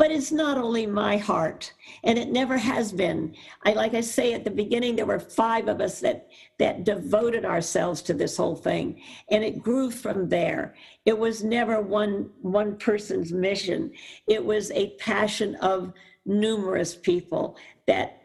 But 0.00 0.10
it's 0.10 0.32
not 0.32 0.56
only 0.56 0.86
my 0.86 1.18
heart, 1.18 1.74
and 2.04 2.18
it 2.18 2.30
never 2.30 2.56
has 2.56 2.90
been. 2.90 3.34
I 3.66 3.74
like 3.74 3.92
I 3.92 4.00
say 4.00 4.32
at 4.32 4.44
the 4.44 4.50
beginning, 4.50 4.96
there 4.96 5.04
were 5.04 5.20
five 5.20 5.68
of 5.68 5.82
us 5.82 6.00
that 6.00 6.30
that 6.58 6.84
devoted 6.84 7.44
ourselves 7.44 8.00
to 8.04 8.14
this 8.14 8.38
whole 8.38 8.56
thing 8.56 9.02
and 9.30 9.44
it 9.44 9.62
grew 9.62 9.90
from 9.90 10.30
there. 10.30 10.74
It 11.04 11.18
was 11.18 11.44
never 11.44 11.82
one 11.82 12.30
one 12.40 12.78
person's 12.78 13.30
mission. 13.30 13.92
It 14.26 14.42
was 14.42 14.70
a 14.70 14.96
passion 14.96 15.56
of 15.56 15.92
numerous 16.24 16.96
people 16.96 17.58
that 17.86 18.22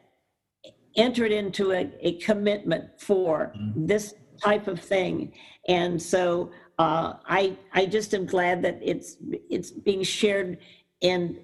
entered 0.95 1.33
into 1.33 1.73
a, 1.73 1.91
a 1.99 2.13
commitment 2.19 3.01
for 3.01 3.53
this 3.75 4.13
type 4.41 4.69
of 4.69 4.79
thing. 4.79 5.33
And 5.67 6.01
so 6.01 6.51
uh, 6.79 7.15
i 7.25 7.57
i 7.73 7.85
just 7.85 8.13
am 8.13 8.25
glad 8.25 8.61
that 8.61 8.79
it's 8.81 9.17
it's 9.49 9.71
being 9.71 10.03
shared 10.03 10.57
and 11.01 11.37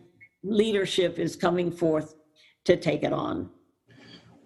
leadership 0.44 1.20
is 1.20 1.36
coming 1.36 1.72
forth 1.72 2.16
to 2.66 2.76
take 2.76 3.04
it 3.04 3.14
on 3.14 3.50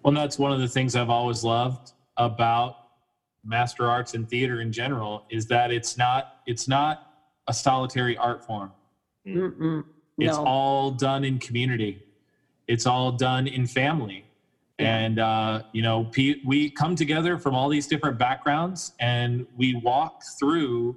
Well, 0.02 0.14
that's 0.14 0.38
one 0.38 0.52
of 0.52 0.60
the 0.60 0.68
things 0.68 0.96
I've 0.96 1.10
always 1.10 1.44
loved 1.44 1.92
about 2.16 2.76
master 3.44 3.88
arts 3.88 4.14
and 4.14 4.28
theater 4.28 4.60
in 4.60 4.72
general 4.72 5.24
is 5.30 5.46
that 5.46 5.70
it's 5.70 5.96
not 5.96 6.40
it's 6.46 6.68
not 6.68 7.14
a 7.48 7.54
solitary 7.54 8.16
art 8.16 8.44
form. 8.44 8.72
Mm-mm. 9.26 9.84
It's 10.18 10.36
no 10.36 10.44
all 10.44 10.90
done 10.90 11.24
in 11.24 11.38
community. 11.38 12.02
It's 12.66 12.86
all 12.86 13.12
done 13.12 13.46
in 13.46 13.66
family. 13.66 14.24
Yeah. 14.78 14.96
And 14.96 15.18
uh, 15.18 15.62
you 15.72 15.82
know, 15.82 16.10
we 16.44 16.70
come 16.70 16.96
together 16.96 17.38
from 17.38 17.54
all 17.54 17.68
these 17.68 17.86
different 17.86 18.18
backgrounds, 18.18 18.92
and 19.00 19.46
we 19.56 19.74
walk 19.76 20.22
through 20.38 20.96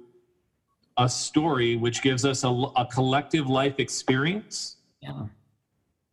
a 0.98 1.08
story 1.08 1.76
which 1.76 2.02
gives 2.02 2.24
us 2.24 2.44
a, 2.44 2.48
a 2.48 2.86
collective 2.92 3.48
life 3.48 3.78
experience 3.78 4.76
yeah. 5.00 5.26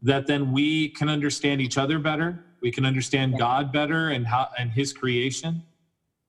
that 0.02 0.28
then 0.28 0.52
we 0.52 0.90
can 0.90 1.10
understand 1.10 1.62
each 1.62 1.78
other 1.78 2.00
better. 2.00 2.44
We 2.62 2.72
can 2.72 2.86
understand 2.86 3.34
Yeah. 3.34 3.40
God 3.40 3.72
better 3.72 4.10
and 4.10 4.26
how 4.26 4.50
and 4.58 4.72
His 4.72 4.94
creation. 4.94 5.64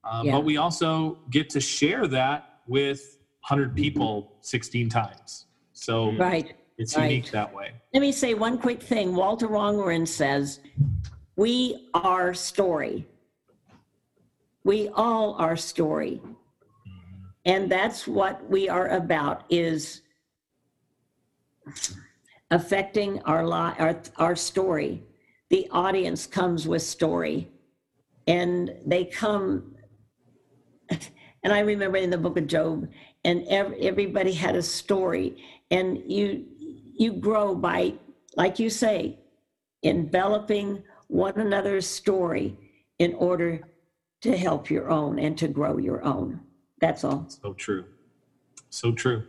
Um, 0.03 0.25
Yeah. 0.25 0.31
But 0.33 0.43
we 0.45 0.57
also 0.57 1.19
get 1.29 1.49
to 1.51 1.59
share 1.59 2.07
that 2.07 2.61
with 2.67 3.17
100 3.47 3.75
people 3.75 4.33
16 4.41 4.89
times. 4.89 5.45
So 5.73 6.11
right 6.13 6.55
it's 6.79 6.95
right. 6.95 7.11
unique 7.11 7.29
that 7.31 7.53
way. 7.53 7.73
Let 7.93 7.99
me 7.99 8.13
say 8.13 8.33
one 8.33 8.57
quick 8.57 8.81
thing. 8.81 9.13
Walter 9.13 9.49
Wangerin 9.49 10.07
says, 10.07 10.61
We 11.35 11.89
are 11.93 12.33
story. 12.33 13.05
We 14.63 14.87
all 14.89 15.33
are 15.35 15.57
story. 15.57 16.21
And 17.45 17.69
that's 17.69 18.07
what 18.07 18.49
we 18.49 18.69
are 18.69 18.87
about 18.89 19.43
is 19.49 20.01
affecting 22.51 23.21
our 23.23 23.45
li- 23.45 23.75
our, 23.79 24.01
our 24.17 24.35
story. 24.35 25.03
The 25.49 25.67
audience 25.71 26.27
comes 26.27 26.67
with 26.67 26.81
story. 26.81 27.49
And 28.27 28.75
they 28.85 29.05
come 29.05 29.75
and 31.43 31.53
I 31.53 31.59
remember 31.59 31.97
in 31.97 32.09
the 32.09 32.17
book 32.17 32.37
of 32.37 32.47
Job, 32.47 32.87
and 33.23 33.45
ev- 33.47 33.73
everybody 33.79 34.33
had 34.33 34.55
a 34.55 34.63
story, 34.63 35.41
and 35.71 36.01
you 36.05 36.45
you 36.97 37.13
grow 37.13 37.55
by, 37.55 37.93
like 38.35 38.59
you 38.59 38.69
say, 38.69 39.19
enveloping 39.83 40.83
one 41.07 41.39
another's 41.39 41.87
story 41.87 42.57
in 42.99 43.13
order 43.13 43.61
to 44.21 44.37
help 44.37 44.69
your 44.69 44.89
own 44.89 45.17
and 45.17 45.37
to 45.37 45.47
grow 45.47 45.77
your 45.77 46.03
own. 46.03 46.41
That's 46.81 47.03
all. 47.03 47.25
So 47.29 47.53
true. 47.53 47.85
So 48.69 48.91
true. 48.91 49.23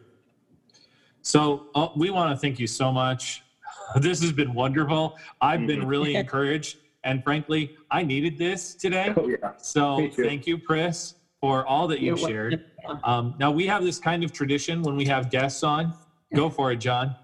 So 1.31 1.69
uh, 1.77 1.89
we 1.95 2.11
want 2.11 2.35
to 2.35 2.37
thank 2.37 2.59
you 2.59 2.67
so 2.67 2.91
much. 2.91 3.43
This 3.97 4.21
has 4.23 4.31
been 4.31 4.55
wonderful. 4.55 5.19
I've 5.41 5.67
been 5.67 5.85
really 5.85 6.15
encouraged. 6.23 6.77
And 7.03 7.25
frankly, 7.25 7.77
I 7.91 8.05
needed 8.05 8.39
this 8.39 8.77
today. 8.77 9.13
Oh, 9.17 9.27
yeah. 9.27 9.53
So 9.57 10.09
thank 10.17 10.47
you, 10.47 10.59
Chris, 10.59 11.15
for 11.41 11.67
all 11.67 11.89
that 11.89 11.99
you 11.99 12.17
You're 12.17 12.29
shared. 12.29 12.65
Um, 13.03 13.35
now 13.41 13.51
we 13.51 13.67
have 13.67 13.83
this 13.83 13.99
kind 13.99 14.23
of 14.23 14.33
tradition 14.33 14.83
when 14.83 14.95
we 14.95 15.05
have 15.07 15.29
guests 15.29 15.65
on. 15.65 15.93
Go 16.35 16.51
for 16.51 16.71
it, 16.71 16.77
John. 16.77 17.17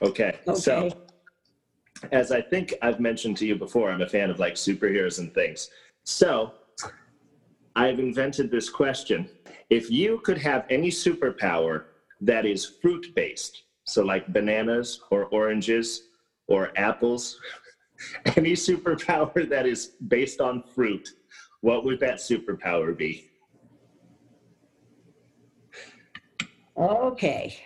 Okay. 0.00 0.38
So, 0.54 0.90
as 2.10 2.32
I 2.32 2.40
think 2.40 2.72
I've 2.80 3.00
mentioned 3.00 3.36
to 3.38 3.46
you 3.46 3.56
before, 3.56 3.90
I'm 3.90 4.00
a 4.00 4.08
fan 4.08 4.30
of 4.30 4.38
like 4.38 4.54
superheroes 4.54 5.18
and 5.18 5.32
things. 5.34 5.68
So, 6.04 6.54
I've 7.76 7.98
invented 7.98 8.50
this 8.50 8.70
question. 8.70 9.28
If 9.68 9.90
you 9.90 10.20
could 10.20 10.38
have 10.38 10.64
any 10.70 10.88
superpower 10.88 11.84
that 12.24 12.46
is 12.46 12.64
fruit 12.64 13.06
based, 13.14 13.64
so 13.84 14.02
like 14.02 14.32
bananas 14.32 15.00
or 15.10 15.26
oranges 15.26 16.08
or 16.48 16.70
apples, 16.76 17.38
Any 18.36 18.52
superpower 18.52 19.48
that 19.48 19.66
is 19.66 19.92
based 20.08 20.40
on 20.40 20.62
fruit, 20.62 21.08
what 21.60 21.84
would 21.84 22.00
that 22.00 22.16
superpower 22.16 22.96
be? 22.96 23.30
Okay. 26.76 27.56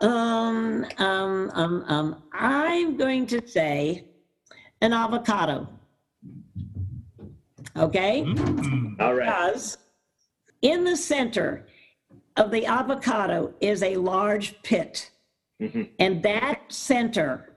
um, 0.00 0.84
um, 0.98 1.50
um, 1.54 1.84
um, 1.86 2.22
I'm 2.32 2.96
going 2.96 3.26
to 3.28 3.46
say 3.46 4.04
an 4.80 4.92
avocado. 4.92 5.68
Okay? 7.76 8.22
Mm. 8.22 9.00
All 9.00 9.14
right. 9.14 9.26
Because 9.26 9.78
in 10.66 10.82
the 10.82 10.96
center 10.96 11.64
of 12.36 12.50
the 12.50 12.66
avocado 12.66 13.54
is 13.60 13.82
a 13.82 13.94
large 13.96 14.60
pit. 14.62 15.10
Mhm. 15.62 15.90
And 16.00 16.22
that 16.24 16.60
center 16.68 17.56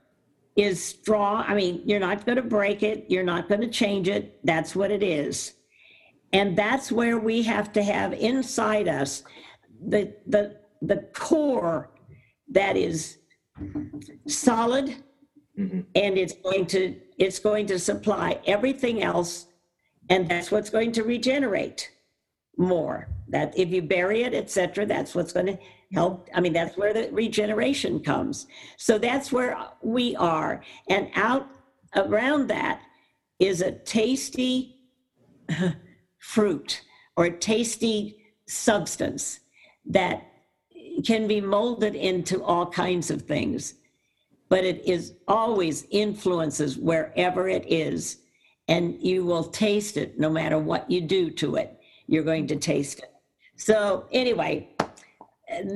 is 0.56 0.82
strong. 0.82 1.44
I 1.46 1.54
mean, 1.54 1.82
you're 1.84 2.00
not 2.08 2.24
going 2.24 2.36
to 2.36 2.42
break 2.58 2.82
it, 2.82 3.06
you're 3.08 3.30
not 3.34 3.48
going 3.48 3.60
to 3.62 3.68
change 3.68 4.08
it. 4.08 4.38
That's 4.44 4.76
what 4.76 4.90
it 4.90 5.02
is. 5.02 5.54
And 6.32 6.56
that's 6.56 6.92
where 6.92 7.18
we 7.18 7.42
have 7.42 7.72
to 7.72 7.82
have 7.82 8.12
inside 8.12 8.86
us 9.00 9.24
the 9.92 10.02
the 10.26 10.42
the 10.90 10.98
core 11.12 11.90
that 12.58 12.76
is 12.76 13.18
solid 14.26 14.86
Mhm. 15.58 15.84
and 15.94 16.16
it's 16.22 16.34
going 16.46 16.66
to 16.66 16.82
it's 17.18 17.38
going 17.38 17.66
to 17.66 17.78
supply 17.78 18.28
everything 18.46 19.02
else 19.02 19.46
and 20.10 20.28
that's 20.28 20.50
what's 20.52 20.70
going 20.70 20.92
to 20.92 21.02
regenerate 21.02 21.90
more 22.60 23.08
that 23.28 23.56
if 23.58 23.70
you 23.70 23.82
bury 23.82 24.22
it 24.22 24.34
etc 24.34 24.86
that's 24.86 25.14
what's 25.14 25.32
going 25.32 25.46
to 25.46 25.58
help 25.92 26.28
i 26.34 26.40
mean 26.40 26.52
that's 26.52 26.76
where 26.76 26.92
the 26.92 27.08
regeneration 27.10 28.00
comes. 28.00 28.46
So 28.76 28.98
that's 28.98 29.32
where 29.32 29.56
we 29.82 30.16
are. 30.16 30.62
And 30.88 31.10
out 31.14 31.48
around 31.96 32.48
that 32.48 32.80
is 33.38 33.60
a 33.60 33.72
tasty 33.72 34.76
fruit 36.18 36.82
or 37.16 37.24
a 37.26 37.38
tasty 37.38 38.24
substance 38.46 39.40
that 39.86 40.26
can 41.04 41.26
be 41.26 41.40
molded 41.40 41.94
into 41.94 42.42
all 42.42 42.66
kinds 42.66 43.10
of 43.10 43.22
things. 43.22 43.74
But 44.48 44.64
it 44.64 44.84
is 44.84 45.14
always 45.28 45.86
influences 45.90 46.76
wherever 46.76 47.48
it 47.48 47.64
is 47.66 48.18
and 48.68 49.02
you 49.02 49.24
will 49.24 49.44
taste 49.44 49.96
it 49.96 50.18
no 50.18 50.30
matter 50.30 50.58
what 50.58 50.90
you 50.90 51.00
do 51.00 51.30
to 51.30 51.56
it 51.56 51.79
you're 52.10 52.24
going 52.24 52.46
to 52.46 52.56
taste 52.56 52.98
it 52.98 53.12
so 53.56 54.04
anyway 54.12 54.68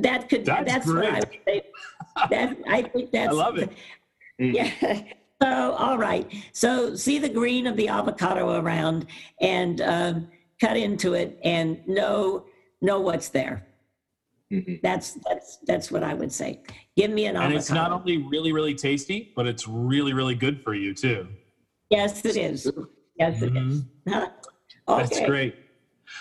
that 0.02 0.28
could 0.28 0.44
That's 0.44 0.70
that's, 0.70 0.86
what 0.86 1.04
i 1.06 1.20
great. 1.20 1.28
would 1.30 1.40
say 1.46 1.62
that 2.30 2.56
i 2.68 2.82
think 2.82 3.10
that's 3.16 3.28
I 3.28 3.32
love 3.32 3.58
it. 3.58 3.70
yeah 4.38 4.70
so 5.40 5.72
all 5.84 5.96
right 5.96 6.26
so 6.52 6.94
see 6.96 7.18
the 7.18 7.28
green 7.28 7.66
of 7.66 7.76
the 7.76 7.88
avocado 7.88 8.60
around 8.60 9.06
and 9.40 9.80
um, 9.80 10.28
cut 10.60 10.76
into 10.76 11.14
it 11.14 11.38
and 11.44 11.86
know 11.86 12.44
know 12.82 13.00
what's 13.00 13.28
there 13.28 13.66
Mhm. 14.52 14.82
that's 14.82 15.14
that's 15.26 15.58
that's 15.66 15.90
what 15.90 16.02
i 16.04 16.12
would 16.12 16.30
say 16.30 16.60
give 16.96 17.10
me 17.10 17.24
an 17.24 17.30
And 17.30 17.38
avocado 17.38 17.46
And 17.54 17.56
it's 17.58 17.70
not 17.70 17.90
only 17.92 18.18
really, 18.18 18.52
really 18.52 18.74
tasty, 18.74 19.32
but 19.34 19.46
it's 19.46 19.66
really, 19.66 20.12
really 20.12 20.34
good 20.34 20.62
for 20.62 20.74
you 20.74 20.92
too. 20.94 21.26
yes 21.90 22.24
it 22.26 22.36
is 22.36 22.70
yes 23.18 23.40
it 23.42 23.56
is 23.56 23.82
Huh? 24.06 24.28
That's 24.86 25.18
great. 25.20 25.54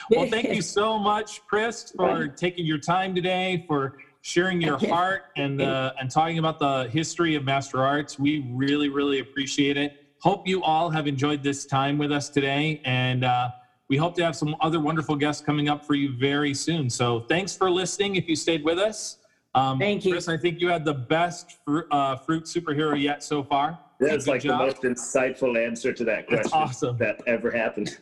Well, 0.10 0.26
thank 0.28 0.50
you 0.50 0.62
so 0.62 0.98
much, 1.00 1.42
Chris, 1.48 1.86
for 1.96 2.28
taking 2.28 2.66
your 2.66 2.78
time 2.78 3.16
today, 3.16 3.64
for 3.68 3.94
sharing 4.22 4.62
your 4.62 4.76
Okay. 4.76 4.88
heart 4.90 5.22
and 5.36 5.62
uh, 5.62 5.92
and 6.00 6.10
talking 6.10 6.38
about 6.40 6.58
the 6.60 6.88
history 6.92 7.36
of 7.36 7.44
Master 7.44 7.82
Arts. 7.84 8.18
We 8.18 8.44
really, 8.50 8.90
really 8.90 9.20
appreciate 9.20 9.78
it. 9.78 9.92
Hope 10.22 10.42
you 10.46 10.62
all 10.64 10.90
have 10.90 11.08
enjoyed 11.08 11.44
this 11.44 11.66
time 11.66 11.98
with 11.98 12.12
us 12.12 12.30
today, 12.30 12.80
and 12.86 13.24
uh, 13.26 13.50
we 13.90 13.98
hope 13.98 14.16
to 14.16 14.24
have 14.24 14.36
some 14.36 14.56
other 14.62 14.80
wonderful 14.80 15.16
guests 15.16 15.42
coming 15.42 15.68
up 15.68 15.84
for 15.86 15.96
you 15.96 16.16
very 16.18 16.54
soon. 16.54 16.90
So, 16.90 17.22
thanks 17.28 17.56
for 17.56 17.70
listening. 17.70 18.16
If 18.16 18.28
you 18.28 18.36
stayed 18.36 18.64
with 18.64 18.80
us, 18.80 19.18
um, 19.56 19.80
Thank 19.80 20.06
you. 20.06 20.14
Chris. 20.14 20.28
I 20.30 20.38
think 20.38 20.60
you 20.60 20.70
had 20.70 20.86
the 20.86 20.94
best 20.94 21.58
fru- 21.66 21.84
uh, 21.92 22.16
fruit 22.26 22.46
superhero 22.46 23.00
yet 23.00 23.22
so 23.22 23.44
far. 23.44 23.78
That's 24.00 24.26
Good 24.26 24.32
like 24.32 24.42
job. 24.42 24.60
the 24.60 24.66
most 24.66 24.82
insightful 24.84 25.58
answer 25.64 25.94
to 25.94 26.04
that 26.06 26.28
question 26.28 26.52
awesome. 26.54 26.98
that 26.98 27.22
ever 27.28 27.52
happened. 27.52 27.98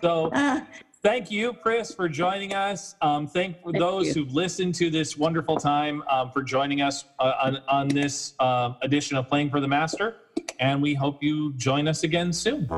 So. 0.00 0.30
Thank 1.02 1.32
you, 1.32 1.52
Chris, 1.52 1.92
for 1.92 2.08
joining 2.08 2.54
us. 2.54 2.94
Um, 3.02 3.26
thank 3.26 3.60
Thank 3.64 3.76
those 3.76 4.06
you. 4.06 4.14
who've 4.14 4.32
listened 4.32 4.76
to 4.76 4.88
this 4.88 5.16
wonderful 5.16 5.56
time 5.56 6.04
um, 6.08 6.30
for 6.30 6.44
joining 6.44 6.80
us 6.80 7.06
uh, 7.18 7.32
on, 7.42 7.58
on 7.68 7.88
this 7.88 8.34
um 8.38 8.76
edition 8.82 9.16
of 9.16 9.28
Playing 9.28 9.50
for 9.50 9.58
the 9.58 9.66
Master. 9.66 10.18
And 10.60 10.80
we 10.80 10.94
hope 10.94 11.20
you 11.20 11.54
join 11.54 11.88
us 11.88 12.04
again 12.04 12.32
soon. 12.32 12.68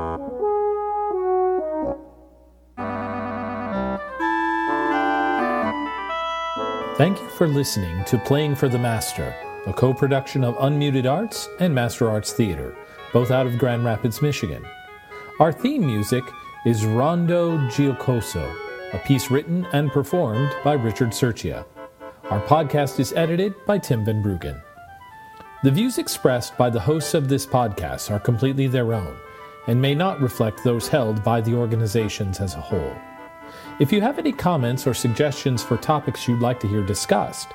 Thank 6.97 7.19
you 7.19 7.29
for 7.29 7.47
listening 7.47 8.03
to 8.05 8.17
Playing 8.17 8.55
for 8.55 8.69
the 8.69 8.79
Master, 8.79 9.35
a 9.67 9.73
co 9.73 9.93
production 9.93 10.43
of 10.43 10.55
Unmuted 10.55 11.05
Arts 11.07 11.47
and 11.59 11.75
Master 11.75 12.09
Arts 12.09 12.33
Theater, 12.33 12.75
both 13.13 13.29
out 13.29 13.45
of 13.45 13.59
Grand 13.59 13.85
Rapids, 13.85 14.19
Michigan. 14.23 14.65
Our 15.39 15.51
theme 15.51 15.85
music 15.85 16.23
is 16.65 16.83
Rondo 16.83 17.59
Giocoso, 17.69 18.51
a 18.91 18.97
piece 18.97 19.29
written 19.29 19.67
and 19.71 19.91
performed 19.91 20.51
by 20.63 20.73
Richard 20.73 21.09
Serchia. 21.09 21.63
Our 22.31 22.41
podcast 22.41 22.99
is 22.99 23.13
edited 23.13 23.53
by 23.67 23.77
Tim 23.77 24.03
Van 24.03 24.23
Bruggen. 24.23 24.59
The 25.61 25.69
views 25.69 25.99
expressed 25.99 26.57
by 26.57 26.71
the 26.71 26.79
hosts 26.79 27.13
of 27.13 27.29
this 27.29 27.45
podcast 27.45 28.09
are 28.09 28.19
completely 28.19 28.65
their 28.65 28.95
own 28.95 29.15
and 29.67 29.79
may 29.79 29.93
not 29.93 30.19
reflect 30.19 30.63
those 30.63 30.87
held 30.87 31.23
by 31.23 31.39
the 31.39 31.53
organizations 31.53 32.39
as 32.39 32.55
a 32.55 32.61
whole. 32.61 32.95
If 33.79 33.91
you 33.91 34.01
have 34.01 34.17
any 34.17 34.31
comments 34.31 34.87
or 34.87 34.95
suggestions 34.95 35.61
for 35.61 35.77
topics 35.77 36.27
you'd 36.27 36.41
like 36.41 36.59
to 36.61 36.67
hear 36.67 36.83
discussed, 36.83 37.49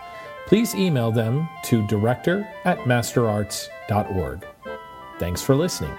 please 0.47 0.73
email 0.77 1.11
them 1.11 1.49
to 1.65 1.85
director 1.89 2.49
at 2.65 2.79
masterarts.org. 2.81 4.47
Thanks 5.19 5.43
for 5.43 5.57
listening. 5.57 5.97